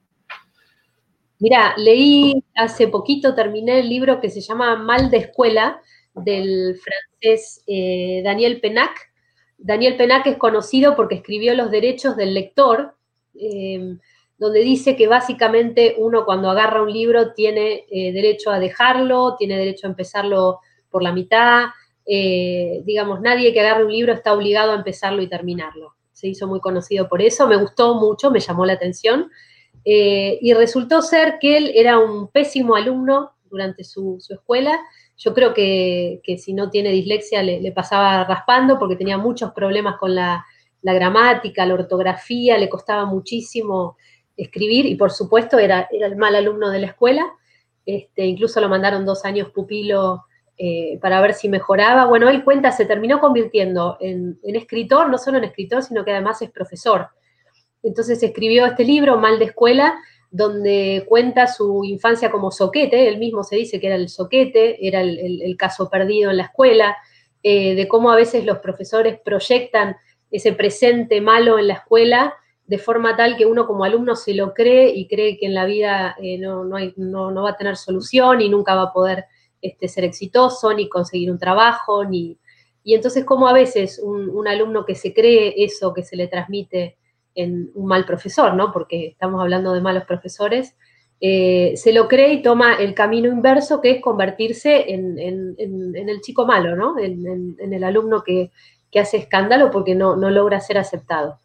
[1.39, 5.81] Mira, leí hace poquito, terminé el libro que se llama Mal de Escuela,
[6.15, 8.95] del francés eh, Daniel Penac.
[9.57, 12.95] Daniel Penac es conocido porque escribió Los derechos del lector,
[13.35, 13.97] eh,
[14.37, 19.57] donde dice que básicamente uno cuando agarra un libro tiene eh, derecho a dejarlo, tiene
[19.57, 20.61] derecho a empezarlo
[20.91, 21.69] por la mitad,
[22.07, 25.95] eh, digamos, nadie que agarre un libro está obligado a empezarlo y terminarlo.
[26.13, 29.31] Se hizo muy conocido por eso, me gustó mucho, me llamó la atención.
[29.85, 34.81] Eh, y resultó ser que él era un pésimo alumno durante su, escuela.
[35.17, 40.15] Yo creo que, si no tiene dislexia le, pasaba raspando porque tenía muchos problemas con
[40.15, 40.45] la,
[40.83, 43.97] gramática, la ortografía, le costaba muchísimo
[44.37, 47.25] escribir y por supuesto era, era el mal alumno de la escuela.
[47.87, 50.25] Este, incluso lo mandaron dos años pupilo
[50.57, 52.07] eh, para ver si mejoraba.
[52.07, 56.41] Bueno, él cuenta, se terminó convirtiendo en, escritor, no solo en escritor, sino que además
[56.43, 57.09] es profesor.
[57.83, 59.95] Entonces escribió este libro, Mal de Escuela,
[60.31, 65.01] donde cuenta su infancia como soquete, él mismo se dice que era el soquete, era
[65.01, 66.97] el, caso perdido en la escuela,
[67.43, 69.97] eh, de cómo a veces los profesores proyectan
[70.31, 72.35] ese presente malo en la escuela
[72.67, 75.67] de forma tal que uno como alumno se lo cree y cree que en la
[75.67, 79.27] vida eh, no, no, va a tener solución y nunca va a poder
[79.65, 82.39] este, ser exitoso, ni conseguir un trabajo, ni...
[82.85, 86.99] Y entonces como a veces un, alumno que se cree eso que se le transmite
[87.35, 88.73] en un mal profesor, ¿no?
[88.73, 90.77] Porque estamos hablando de malos profesores,
[91.19, 96.45] eh, se lo cree y toma el camino inverso, que es convertirse en, el chico
[96.45, 96.99] malo, ¿no?
[96.99, 98.51] En, el alumno que,
[99.01, 101.41] hace escándalo porque no, no logra ser aceptado.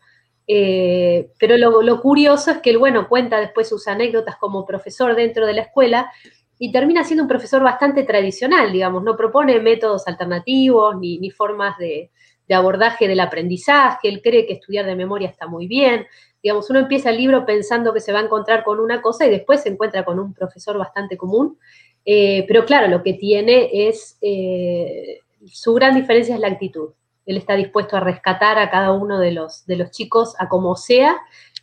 [0.52, 5.46] Eh, pero lo, curioso es que él, bueno, cuenta después sus anécdotas como profesor dentro
[5.46, 6.12] de la escuela
[6.60, 12.12] y termina siendo un profesor bastante tradicional, digamos, no propone métodos alternativos ni, formas de,
[12.52, 16.06] abordaje del aprendizaje, él cree que estudiar de memoria está muy bien,
[16.44, 19.30] digamos, uno empieza el libro pensando que se va a encontrar con una cosa y
[19.30, 21.58] después se encuentra con un profesor bastante común,
[22.06, 26.90] eh, pero claro, lo que tiene es, eh, su gran diferencia es la actitud.
[27.26, 30.76] Él está dispuesto a rescatar a cada uno de los, de los chicos a como
[30.76, 31.16] sea,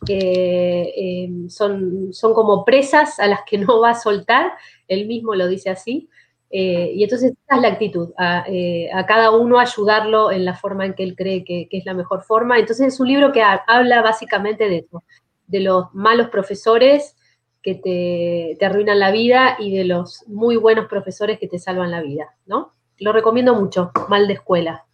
[0.07, 4.51] eh, son, son como presas a las que no va a soltar,
[4.87, 6.09] él mismo lo dice así,
[6.49, 8.09] eh, y entonces esa es la actitud,
[8.47, 11.93] eh, a, cada uno ayudarlo en la forma en que él cree que, es la
[11.93, 12.57] mejor forma.
[12.57, 15.03] Entonces es un libro que habla básicamente de eso,
[15.47, 17.15] de los malos profesores
[17.61, 21.91] que te, te, arruinan la vida y de los muy buenos profesores que te salvan
[21.91, 22.73] la vida, ¿no?
[22.99, 24.86] Lo recomiendo mucho, Mal de Escuela.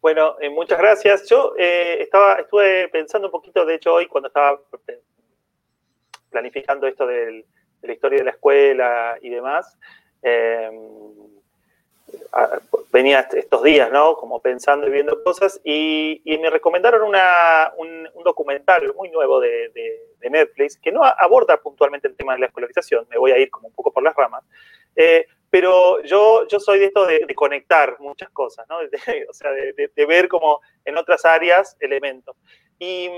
[0.00, 1.28] Bueno, eh, muchas gracias.
[1.28, 5.00] Yo eh, estaba, estuve pensando un poquito, de hecho, hoy cuando estaba eh,
[6.30, 7.44] planificando esto de
[7.82, 9.76] la historia de la escuela y demás,
[12.90, 14.14] venía estos días, ¿no?
[14.14, 19.70] Como pensando y viendo cosas, y, me recomendaron un, documental muy nuevo de,
[20.22, 23.68] Netflix que no aborda puntualmente el tema de la escolarización, me voy a ir como
[23.68, 24.44] un poco por las ramas,
[25.50, 28.78] pero yo, yo soy de esto de, conectar muchas cosas, ¿no?
[29.30, 32.36] o sea, de, ver como en otras áreas elementos.
[32.78, 33.10] Y,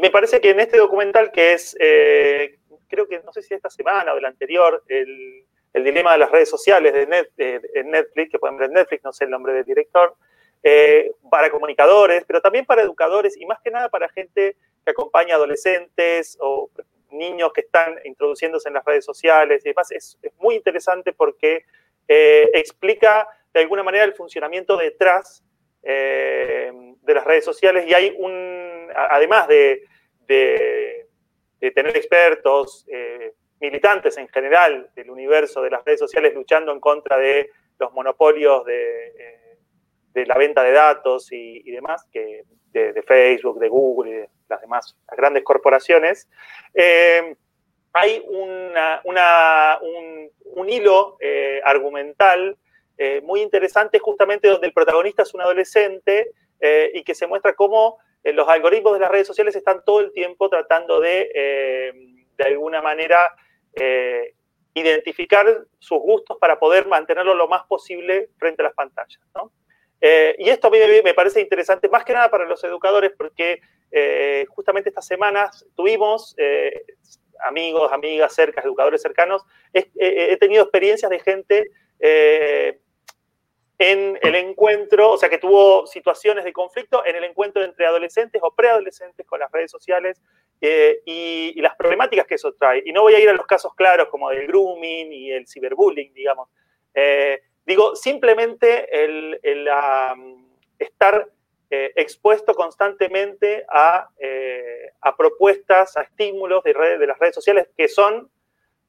[0.00, 2.58] me parece que en este documental que es, eh,
[2.88, 6.30] creo que no sé si esta semana o del anterior, el, el dilema de las
[6.30, 10.14] redes sociales de, Netflix, que pueden ver en Netflix, no sé el nombre del director,
[10.62, 15.34] eh, para comunicadores, pero también para educadores y más que nada para gente que acompaña
[15.34, 16.70] adolescentes o
[17.12, 21.64] niños que están introduciéndose en las redes sociales y demás, es, muy interesante porque
[22.08, 25.44] eh, explica de alguna manera el funcionamiento detrás
[25.82, 29.82] eh, de las redes sociales y hay un, además de,
[31.74, 37.16] tener expertos, eh, militantes en general del universo de las redes sociales luchando en contra
[37.16, 42.42] de los monopolios de, la venta de datos y, demás, que
[42.72, 46.28] de, Facebook, de Google de las demás las grandes corporaciones,
[46.74, 47.34] eh,
[47.92, 48.72] hay un,
[50.68, 52.56] hilo eh, argumental
[52.96, 56.30] eh, muy interesante justamente donde el protagonista es un adolescente
[56.94, 60.48] y que se muestra cómo los algoritmos de las redes sociales están todo el tiempo
[60.48, 61.92] tratando de,
[62.36, 63.18] de alguna manera,
[64.72, 69.20] identificar sus gustos para poder mantenerlo lo más posible frente a las pantallas.
[70.38, 73.60] y esto a mí me, parece interesante, más que nada para los educadores, porque
[73.94, 76.82] eh, justamente estas semanas tuvimos eh,
[77.44, 79.42] amigos, amigas, cercas, educadores cercanos.
[79.74, 81.70] Eh, he, tenido experiencias de gente
[83.78, 88.40] en el encuentro, o sea, que tuvo situaciones de conflicto en el encuentro entre adolescentes
[88.42, 90.22] o preadolescentes con las redes sociales
[90.60, 92.82] y, las problemáticas que eso trae.
[92.84, 96.14] Y no voy a ir a los casos claros como el grooming y el ciberbullying,
[96.14, 96.48] digamos.
[97.66, 99.38] digo, simplemente el,
[100.78, 101.28] estar
[101.74, 103.64] eh, expuesto constantemente
[104.18, 108.30] eh, a, propuestas, a estímulos de, de las redes sociales que son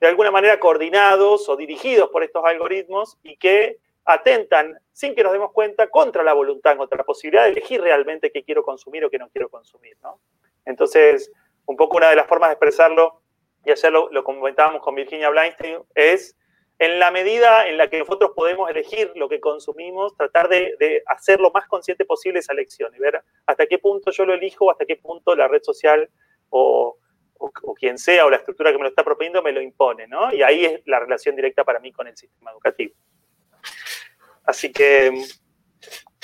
[0.02, 5.32] de alguna manera coordinados o dirigidos por estos algoritmos y que atentan, sin que nos
[5.32, 9.10] demos cuenta, contra la voluntad, contra la posibilidad de elegir realmente qué quiero consumir o
[9.10, 9.96] qué no quiero consumir.
[10.66, 11.32] Entonces,
[11.66, 13.22] un poco una de las formas de expresarlo,
[13.64, 16.36] y ayer lo comentábamos con Virginia Bleinstein, es
[16.84, 21.40] en la medida en la que nosotros podemos elegir lo que consumimos, tratar de, hacer
[21.40, 24.86] lo más consciente posible esa elección y ver hasta qué punto yo lo elijo, hasta
[24.86, 26.10] qué punto la red social
[26.50, 26.98] o,
[27.78, 30.34] quien sea o la estructura que me lo está proponiendo me lo impone, ¿no?
[30.34, 32.94] Y ahí es la relación directa para mí con el sistema educativo.
[34.46, 35.12] Así que,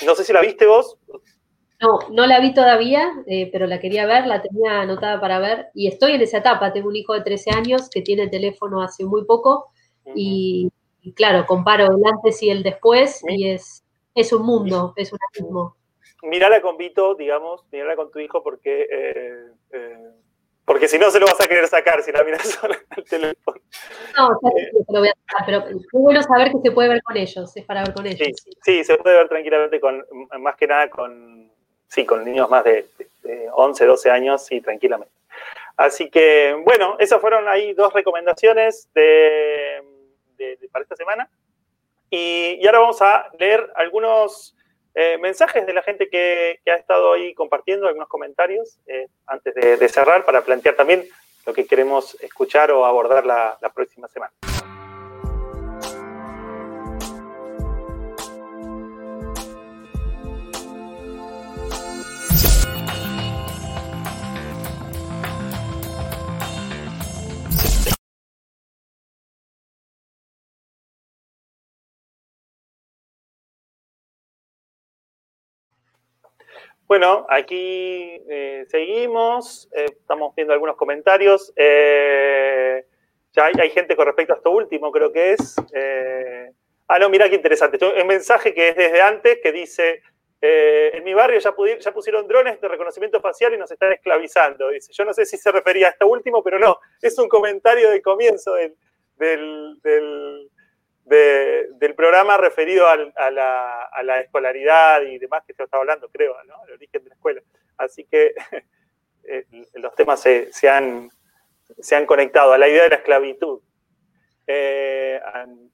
[0.04, 0.98] no sé si la viste vos.
[1.80, 5.68] No, no la vi todavía, eh, pero la quería ver, la tenía anotada para ver
[5.74, 6.72] y estoy en esa etapa.
[6.72, 9.72] Tengo un hijo de 13 años que tiene teléfono hace muy poco
[10.14, 10.70] y,
[11.14, 13.84] claro, comparo el antes y el después y es,
[14.14, 15.76] es un mundo, es un abismo.
[16.22, 20.10] Mirala con Vito, digamos, mirala con tu hijo porque eh, eh,
[20.70, 22.60] porque si no se lo vas a querer sacar si la miras
[22.96, 23.60] el teléfono.
[24.16, 27.02] No, eh, se lo voy a sacar, pero es bueno saber que se puede ver
[27.02, 28.28] con ellos, es para ver con ellos.
[28.62, 30.06] Sí, se puede ver tranquilamente con,
[30.38, 31.50] más que nada con,
[31.88, 32.86] sí, con niños más de,
[33.52, 35.12] 11, 12 años, sí, tranquilamente.
[35.76, 39.82] Así que, bueno, esas fueron ahí dos recomendaciones de,
[40.72, 41.28] para esta semana.
[42.10, 44.56] Y, y ahora vamos a leer algunos
[44.94, 49.88] eh, mensajes de la gente que, ha estado ahí compartiendo, algunos comentarios, eh, antes de,
[49.88, 51.04] cerrar, para plantear también
[51.46, 54.32] lo que queremos escuchar o abordar la próxima semana.
[76.90, 81.52] Bueno, aquí eh, seguimos, eh, estamos viendo algunos comentarios.
[81.54, 82.84] Eh,
[83.30, 85.54] ya hay, gente con respecto a esto último, creo que es.
[86.88, 87.78] ah, no, mira qué interesante.
[87.86, 90.02] Un mensaje que es desde antes que dice:
[90.40, 94.70] En mi barrio ya, ya, pusieron drones de reconocimiento facial y nos están esclavizando.
[94.70, 97.88] Dice: Yo no sé si se refería a esto último, pero no, es un comentario
[97.88, 98.74] de comienzo del,
[99.16, 100.19] del del
[102.10, 106.56] programa referido a, la, escolaridad y demás que se estaba hablando, creo, ¿no?
[106.66, 107.40] El origen de la escuela.
[107.78, 108.34] Así que
[109.24, 111.08] eh, los temas se, han,
[111.78, 113.60] se, han, conectado a la idea de la esclavitud.
[114.44, 115.20] Eh,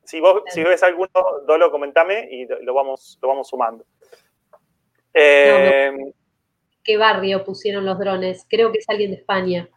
[0.04, 1.10] si vos si ves alguno,
[1.46, 3.86] Dolo, comentame y lo vamos, lo vamos sumando.
[5.14, 6.12] Eh,
[6.84, 8.44] ¿Qué barrio pusieron los drones?
[8.46, 9.70] Creo que es alguien de España.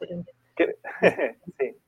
[1.57, 1.78] sí.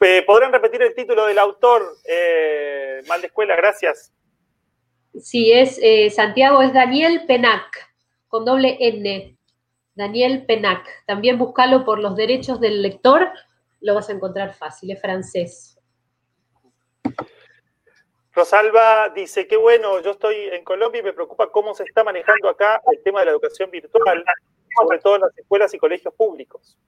[0.00, 1.96] Eh, ¿Podrán repetir el título del autor?
[2.04, 4.12] Eh, mal de escuela, gracias.
[5.20, 7.92] Sí, es eh, Santiago, es Daniel Penac,
[8.28, 9.36] con doble N.
[9.94, 10.86] Daniel Penac.
[11.06, 13.28] También búscalo por los derechos del lector,
[13.80, 15.76] lo vas a encontrar fácil, es francés.
[18.32, 22.48] Rosalba dice, qué bueno, yo estoy en Colombia y me preocupa cómo se está manejando
[22.48, 24.24] acá el tema de la educación virtual,
[24.80, 26.78] sobre todo en las escuelas y colegios públicos.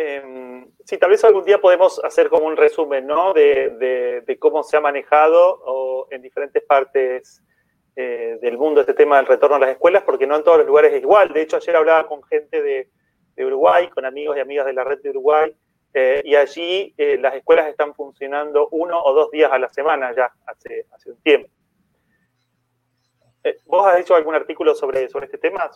[0.00, 3.32] Eh, sí, tal vez algún día podemos hacer como un resumen, ¿no?
[3.34, 7.42] De, cómo se ha manejado en diferentes partes
[7.96, 10.68] eh, del mundo este tema del retorno a las escuelas, porque no en todos los
[10.68, 11.32] lugares es igual.
[11.32, 12.88] De hecho, ayer hablaba con gente de,
[13.44, 15.52] Uruguay, con amigos y amigas de la red de Uruguay,
[15.94, 20.14] eh, y allí eh, las escuelas están funcionando uno o dos días a la semana
[20.14, 21.48] ya hace, un tiempo.
[23.66, 25.68] ¿Vos has hecho algún artículo sobre, sobre este tema?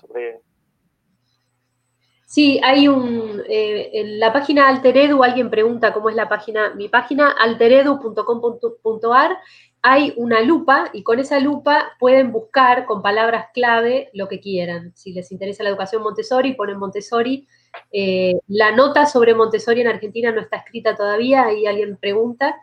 [2.33, 6.89] Sí, hay un, eh, en la página Alteredu, alguien pregunta cómo es la página, mi
[6.89, 9.37] página, alteredu.com.ar,
[9.83, 14.93] hay una lupa y con esa lupa pueden buscar con palabras clave lo que quieran.
[14.95, 17.47] Si les interesa la educación Montessori, ponen Montessori.
[17.93, 22.57] Eh, la nota sobre Montessori en Argentina no está escrita todavía, ahí alguien pregunta.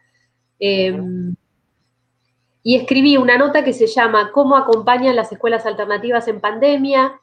[0.58, 1.36] Em,
[2.64, 7.22] y escribí una nota que se llama ¿Cómo acompañan las escuelas alternativas en pandemia?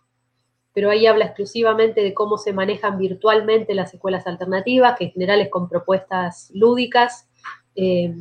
[0.77, 5.41] Pero ahí habla exclusivamente de cómo se manejan virtualmente las escuelas alternativas, que en general
[5.41, 7.31] es con propuestas lúdicas.
[7.74, 8.14] Eh,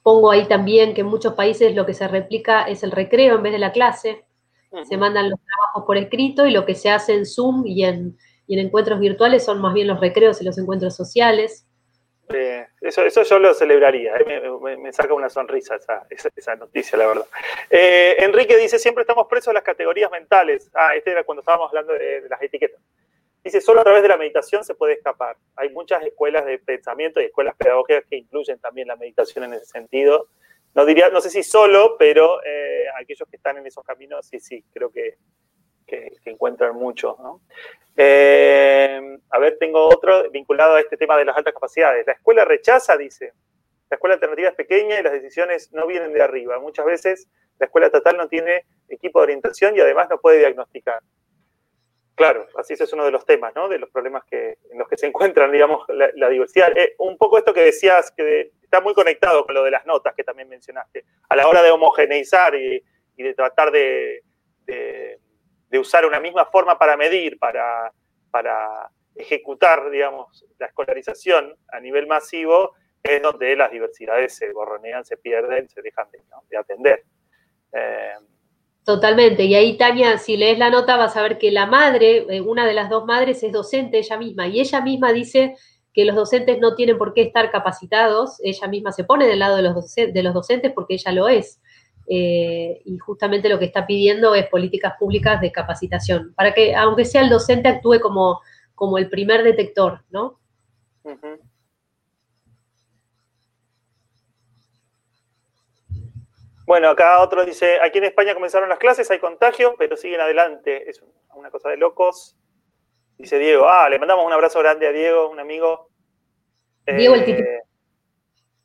[0.00, 3.42] pongo ahí también que en muchos países lo que se replica es el recreo en
[3.42, 4.24] vez de la clase.
[4.84, 8.16] Se mandan los trabajos por escrito y lo que se hace en Zoom y en,
[8.46, 11.63] y en encuentros virtuales son más bien los recreos y los encuentros sociales.
[12.32, 17.06] Eh, eso, eso yo lo celebraría, eh, me, saca una sonrisa esa, esa, noticia, la
[17.06, 17.26] verdad.
[17.68, 20.70] Eh, Enrique dice, siempre estamos presos de las categorías mentales.
[20.74, 22.80] Ah, este era cuando estábamos hablando de, las etiquetas.
[23.42, 25.36] Dice, solo a través de la meditación se puede escapar.
[25.56, 29.66] Hay muchas escuelas de pensamiento y escuelas pedagógicas que incluyen también la meditación en ese
[29.66, 30.28] sentido.
[30.74, 32.40] No diría, no sé si solo, pero
[32.98, 35.18] aquellos que están en esos caminos, sí, sí, creo que,
[35.86, 37.16] que, encuentran mucho.
[37.20, 37.42] ¿no?
[37.96, 42.06] Eh, a ver, tengo otro vinculado a este tema de las altas capacidades.
[42.06, 43.32] La escuela rechaza, dice.
[43.90, 46.58] La escuela alternativa es pequeña y las decisiones no vienen de arriba.
[46.58, 47.28] Muchas veces
[47.58, 51.00] la escuela estatal no tiene equipo de orientación y además no puede diagnosticar.
[52.14, 53.68] Claro, así ese es uno de los temas, ¿no?
[53.68, 56.76] De los problemas que, en los que se encuentran, digamos, la, diversidad.
[56.76, 60.14] Eh, un poco esto que decías, que está muy conectado con lo de las notas
[60.14, 61.04] que también mencionaste.
[61.28, 62.82] A la hora de homogeneizar y,
[63.16, 64.22] de tratar de,
[64.66, 65.18] de
[65.78, 67.92] usar una misma forma para medir, para,
[68.30, 72.72] para ejecutar, digamos, la escolarización a nivel masivo,
[73.02, 76.08] es donde las diversidades se borronean, se pierden, se dejan
[76.48, 77.04] de, atender.
[77.72, 78.14] Eh,
[78.84, 79.44] Totalmente.
[79.44, 82.66] Y ahí, Tania, si lees la nota, vas a ver que la madre, eh, una
[82.66, 84.46] de las dos madres, es docente ella misma.
[84.46, 85.54] Y ella misma dice
[85.92, 88.38] que los docentes no tienen por qué estar capacitados.
[88.42, 91.60] Ella misma se pone del lado de los, de los docentes porque ella lo es.
[92.06, 97.04] Eh, y justamente lo que está pidiendo es políticas públicas de capacitación, para que, aunque
[97.04, 98.40] sea el docente, actúe como,
[98.74, 100.38] como el primer detector, ¿no?
[106.66, 110.88] Bueno, acá otro dice, aquí en España comenzaron las clases, hay contagio, pero siguen adelante.
[110.88, 111.02] Es
[111.34, 112.36] una cosa de locos.
[113.18, 115.90] Dice Diego, ah, le mandamos un abrazo grande a Diego, un amigo.
[116.86, 117.30] Diego el.
[117.30, 117.62] Eh,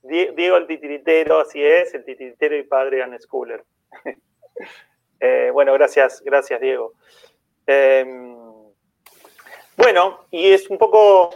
[0.01, 3.63] Diego el titiritero, así es, el titiritero y padre Anne Schooler.
[5.21, 6.93] Eh, bueno, gracias, gracias Diego.
[7.67, 8.37] Em,
[9.75, 11.29] bueno, y es un poco,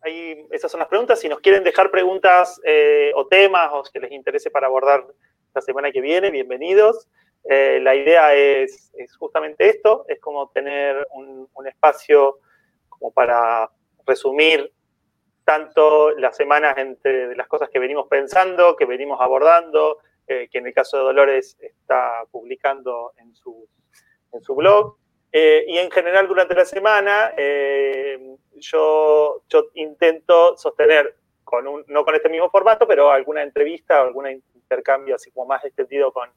[0.00, 1.20] ahí, esas son las preguntas.
[1.20, 5.06] Si nos quieren dejar preguntas eh, o temas o que les interese para abordar
[5.54, 7.06] la semana que viene, bienvenidos.
[7.44, 12.38] Eh, la idea es, justamente esto, es como tener un, espacio
[12.88, 13.70] como para
[14.06, 14.72] resumir
[15.50, 19.98] tanto las semanas entre las cosas que venimos pensando, que venimos abordando,
[20.28, 23.66] eh, que en el caso de Dolores está publicando en su,
[24.32, 24.96] en su blog.
[25.32, 27.32] Eh, y en general durante la semana
[28.54, 34.30] yo, yo intento sostener, con un, no con este mismo formato, pero alguna entrevista, alguna
[34.30, 36.30] intercambio así como más extendido con,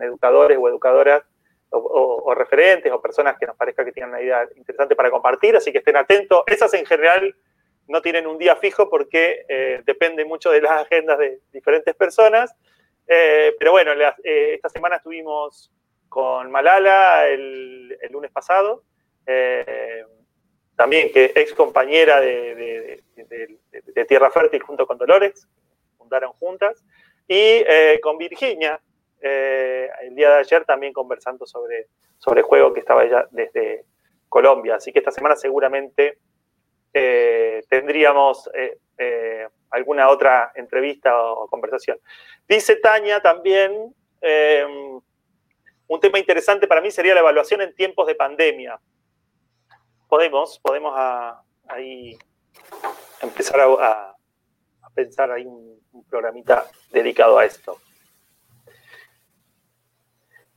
[0.00, 1.22] educadores o educadoras
[1.70, 5.72] o, referentes o personas que nos parezca que tienen una idea interesante para compartir, así
[5.72, 6.44] que estén atentos.
[6.46, 7.34] Esas en general
[7.88, 12.54] no tienen un día fijo porque eh, depende mucho de las agendas de diferentes personas.
[13.06, 15.70] Eh, pero bueno, eh, esta semana estuvimos
[16.08, 18.84] con Malala el, lunes pasado,
[20.76, 23.02] también que ex compañera de,
[24.06, 25.48] Tierra Fértil junto con Dolores,
[25.96, 26.84] fundaron juntas.
[27.26, 28.80] Y eh, con Virginia,
[29.20, 33.84] eh, el día de ayer también conversando sobre, sobre juego que estaba ella desde
[34.28, 34.76] Colombia.
[34.76, 36.18] Así que esta semana seguramente
[36.94, 38.48] eh, tendríamos
[39.70, 41.98] alguna otra entrevista o conversación.
[42.48, 43.92] Dice Tania también,
[45.88, 48.80] un tema interesante para mí sería la evaluación en tiempos de pandemia.
[50.08, 50.94] Podemos, podemos
[51.66, 52.16] ahí
[53.20, 54.14] empezar a,
[54.94, 57.78] pensar ahí un, un programita dedicado a esto.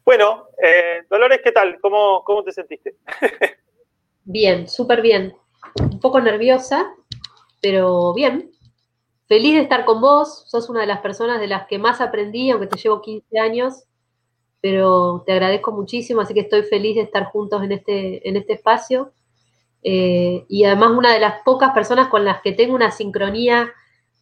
[0.07, 1.81] Bueno, eh, Dolores, ¿qué tal?
[1.81, 2.95] ¿Cómo, cómo te sentiste?
[4.23, 5.35] bien, súper bien.
[5.76, 6.93] Un poco nerviosa,
[7.61, 8.51] pero bien.
[9.28, 10.45] Feliz de estar con vos.
[10.47, 13.84] Sos una de las personas de las que más aprendí, aunque te llevo 15 años,
[14.61, 18.53] pero te agradezco muchísimo, así que estoy feliz de estar juntos en este, en este
[18.53, 19.11] espacio.
[19.84, 23.72] Eh, y además una de las pocas personas con las que tengo una sincronía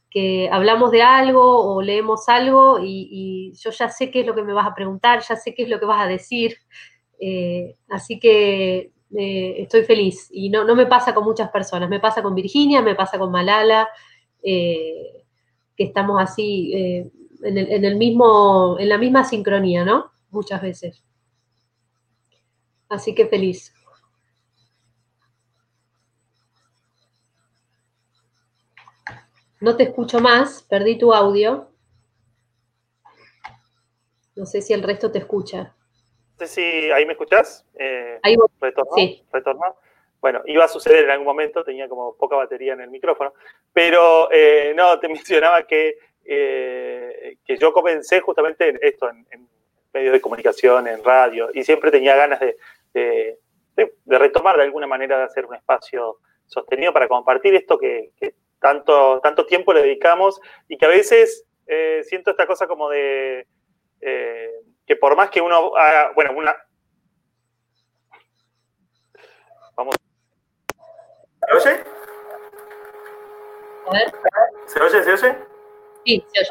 [0.10, 4.43] que hablamos de algo o leemos algo y, yo ya sé qué es lo que
[4.43, 6.58] me vas a preguntar, ya sé qué es lo que vas a decir,
[7.20, 12.24] eh, así que eh, estoy feliz y no, me pasa con muchas personas, me pasa
[12.24, 13.88] con Virginia, me pasa con Malala,
[14.41, 15.24] eh,
[15.76, 20.12] que estamos así en, el, en, el, mismo, en la misma sincronía, ¿no?
[20.32, 21.03] Muchas veces.
[22.89, 23.74] Así que feliz.
[29.60, 31.70] No te escucho más, perdí tu audio.
[34.36, 35.76] No sé si el resto te escucha.
[36.38, 37.65] No sé si ahí me escuchás.
[37.79, 39.23] Eh, ahí retornó, sí.
[39.31, 39.75] retornó.
[40.19, 43.33] Bueno, iba a suceder en algún momento, tenía como poca batería en el micrófono,
[43.71, 49.47] pero eh, no, te mencionaba que, eh, que yo comencé justamente en esto, en,
[49.93, 52.57] medios de comunicación, en radio, y siempre tenía ganas de,
[52.93, 53.38] de,
[54.05, 56.17] retomar de alguna manera, de hacer un espacio
[56.47, 61.45] sostenido para compartir esto que, que tanto, tanto tiempo le dedicamos y que a veces
[61.65, 63.47] eh, siento esta cosa como de
[64.86, 66.55] que por más que uno haga, bueno, una...
[69.75, 69.95] Vamos.
[71.47, 71.83] ¿Se oye?
[73.88, 74.13] A ver.
[74.65, 75.03] ¿Se oye?
[75.03, 75.38] ¿Se oye?
[76.05, 76.49] Sí, se oye.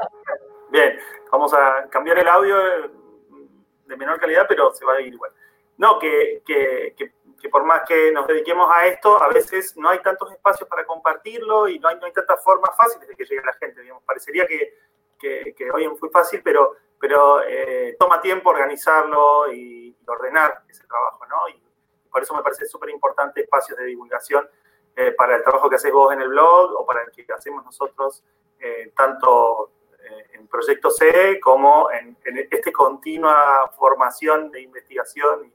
[0.70, 0.98] Bien,
[1.30, 2.56] vamos a cambiar el audio
[3.86, 5.32] de menor calidad, pero se va a ir igual.
[5.76, 7.12] No, que, que, que
[7.44, 10.86] que por más que nos dediquemos a esto, a veces no hay tantos espacios para
[10.86, 13.82] compartirlo y no hay, no hay tantas formas fáciles de que llegue la gente.
[13.82, 14.02] Digamos.
[14.04, 14.72] Parecería que,
[15.18, 16.74] que, hoy es muy fácil, pero,
[17.04, 21.48] pero eh, toma tiempo organizarlo y, ordenar ese trabajo, ¿no?
[21.50, 21.62] Y
[22.10, 24.48] por eso me parece súper importante espacios de divulgación
[24.96, 27.62] eh, para el trabajo que haces vos en el blog o para el que hacemos
[27.62, 28.24] nosotros,
[28.58, 29.70] eh, tanto
[30.32, 35.52] en Proyecto C como en, en esta continua formación de investigación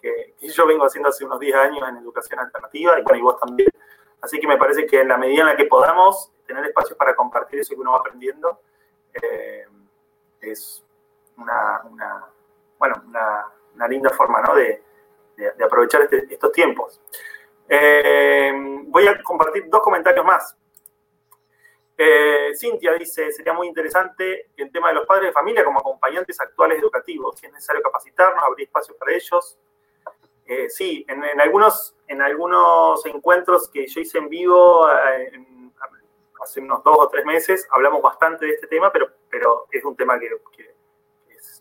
[0.00, 3.38] que, yo vengo haciendo hace unos 10 años en educación alternativa y bueno, y vos
[3.38, 3.70] también.
[4.20, 7.14] Así que me parece que en la medida en la que podamos tener espacios para
[7.14, 8.60] compartir eso que uno va aprendiendo,
[9.14, 9.66] eh,
[10.40, 10.84] es
[11.38, 12.26] una,
[12.78, 14.54] bueno, una, linda forma ¿no?
[14.54, 14.82] de,
[15.64, 17.00] aprovechar este, estos tiempos.
[17.68, 18.52] Eh,
[18.86, 20.56] voy a compartir dos comentarios más.
[21.96, 26.40] Eh, Cintia dice, sería muy interesante el tema de los padres de familia como acompañantes
[26.40, 27.38] actuales educativos.
[27.38, 29.58] Si es necesario capacitarnos, abrir espacios para ellos.
[30.46, 34.86] Eh, sí, en, algunos, en algunos encuentros que yo hice en vivo
[36.42, 39.96] hace unos dos o tres meses, hablamos bastante de este tema, pero, pero es un
[39.96, 40.30] tema que,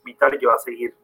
[0.07, 0.95] vital y que va a seguir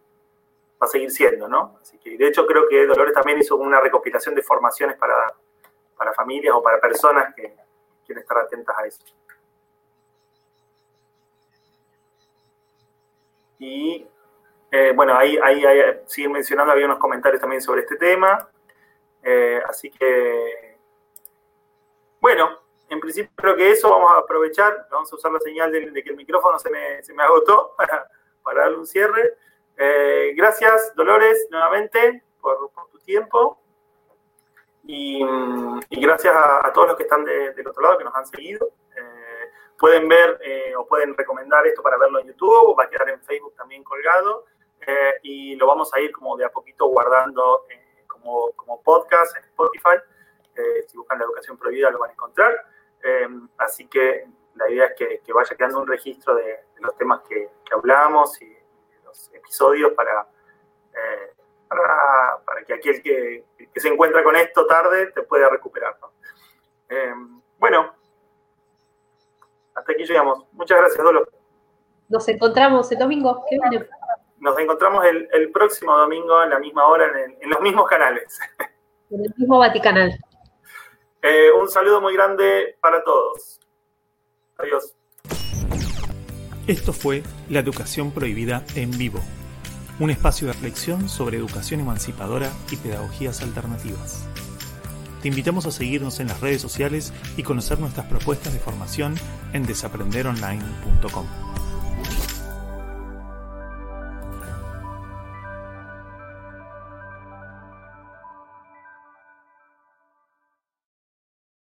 [0.84, 1.78] va a seguir siendo, ¿no?
[1.82, 5.34] Así que, de hecho, creo que Dolores también hizo una recopilación de formaciones para,
[5.97, 7.56] para familias o para personas que
[8.06, 9.04] quieren estar atentas a eso.
[13.60, 14.06] Y
[14.72, 15.64] eh, bueno, ahí, ahí,
[16.06, 18.49] siguen mencionando, había unos comentarios también sobre este tema.
[19.22, 20.78] Eh, así que,
[22.20, 26.04] bueno, en principio creo que eso vamos a aprovechar, vamos a usar la señal de,
[26.04, 28.06] que el micrófono se me, se me agotó para,
[28.44, 29.38] para, darle un cierre.
[29.78, 33.60] Eh, gracias, Dolores, nuevamente por, tu tiempo.
[34.86, 35.26] Y,
[35.89, 38.74] gracias a, todos los que están del otro lado, que nos han seguido
[39.84, 43.22] pueden ver eh, o pueden recomendar esto para verlo en YouTube, va a quedar en
[43.22, 44.46] Facebook también colgado
[44.88, 49.36] eh, y lo vamos a ir como de a poquito guardando eh, como, como, podcast
[49.36, 49.98] en Spotify.
[50.88, 52.66] si buscan la educación prohibida lo van a encontrar.
[53.58, 54.26] así que
[54.56, 58.41] la idea es que, que, vaya quedando un registro de, los temas que, que, hablamos
[58.41, 58.56] y
[59.04, 60.28] los episodios para,
[61.68, 65.97] para, para, que aquel que, que, se encuentra con esto tarde te pueda recuperar.
[67.58, 67.93] bueno,
[69.76, 70.45] hasta aquí llegamos.
[70.51, 71.28] Muchas gracias, Dolo.
[72.10, 73.43] Nos encontramos el domingo.
[73.49, 73.88] ¿Qué viene?
[74.39, 77.08] Nos encontramos el, próximo domingo en la misma hora,
[77.39, 78.38] en, los mismos canales.
[79.10, 80.12] En el mismo Vaticanal.
[81.22, 83.60] Eh, un saludo muy grande para todos.
[84.58, 84.93] Adiós.
[86.68, 89.20] Esto fue La Educación Prohibida en Vivo,
[89.99, 94.26] un espacio de reflexión sobre educación emancipadora y pedagogías alternativas.
[95.22, 99.16] Te invitamos a seguirnos en las redes sociales y conocer nuestras propuestas de formación
[99.54, 101.26] en desaprenderonline.com.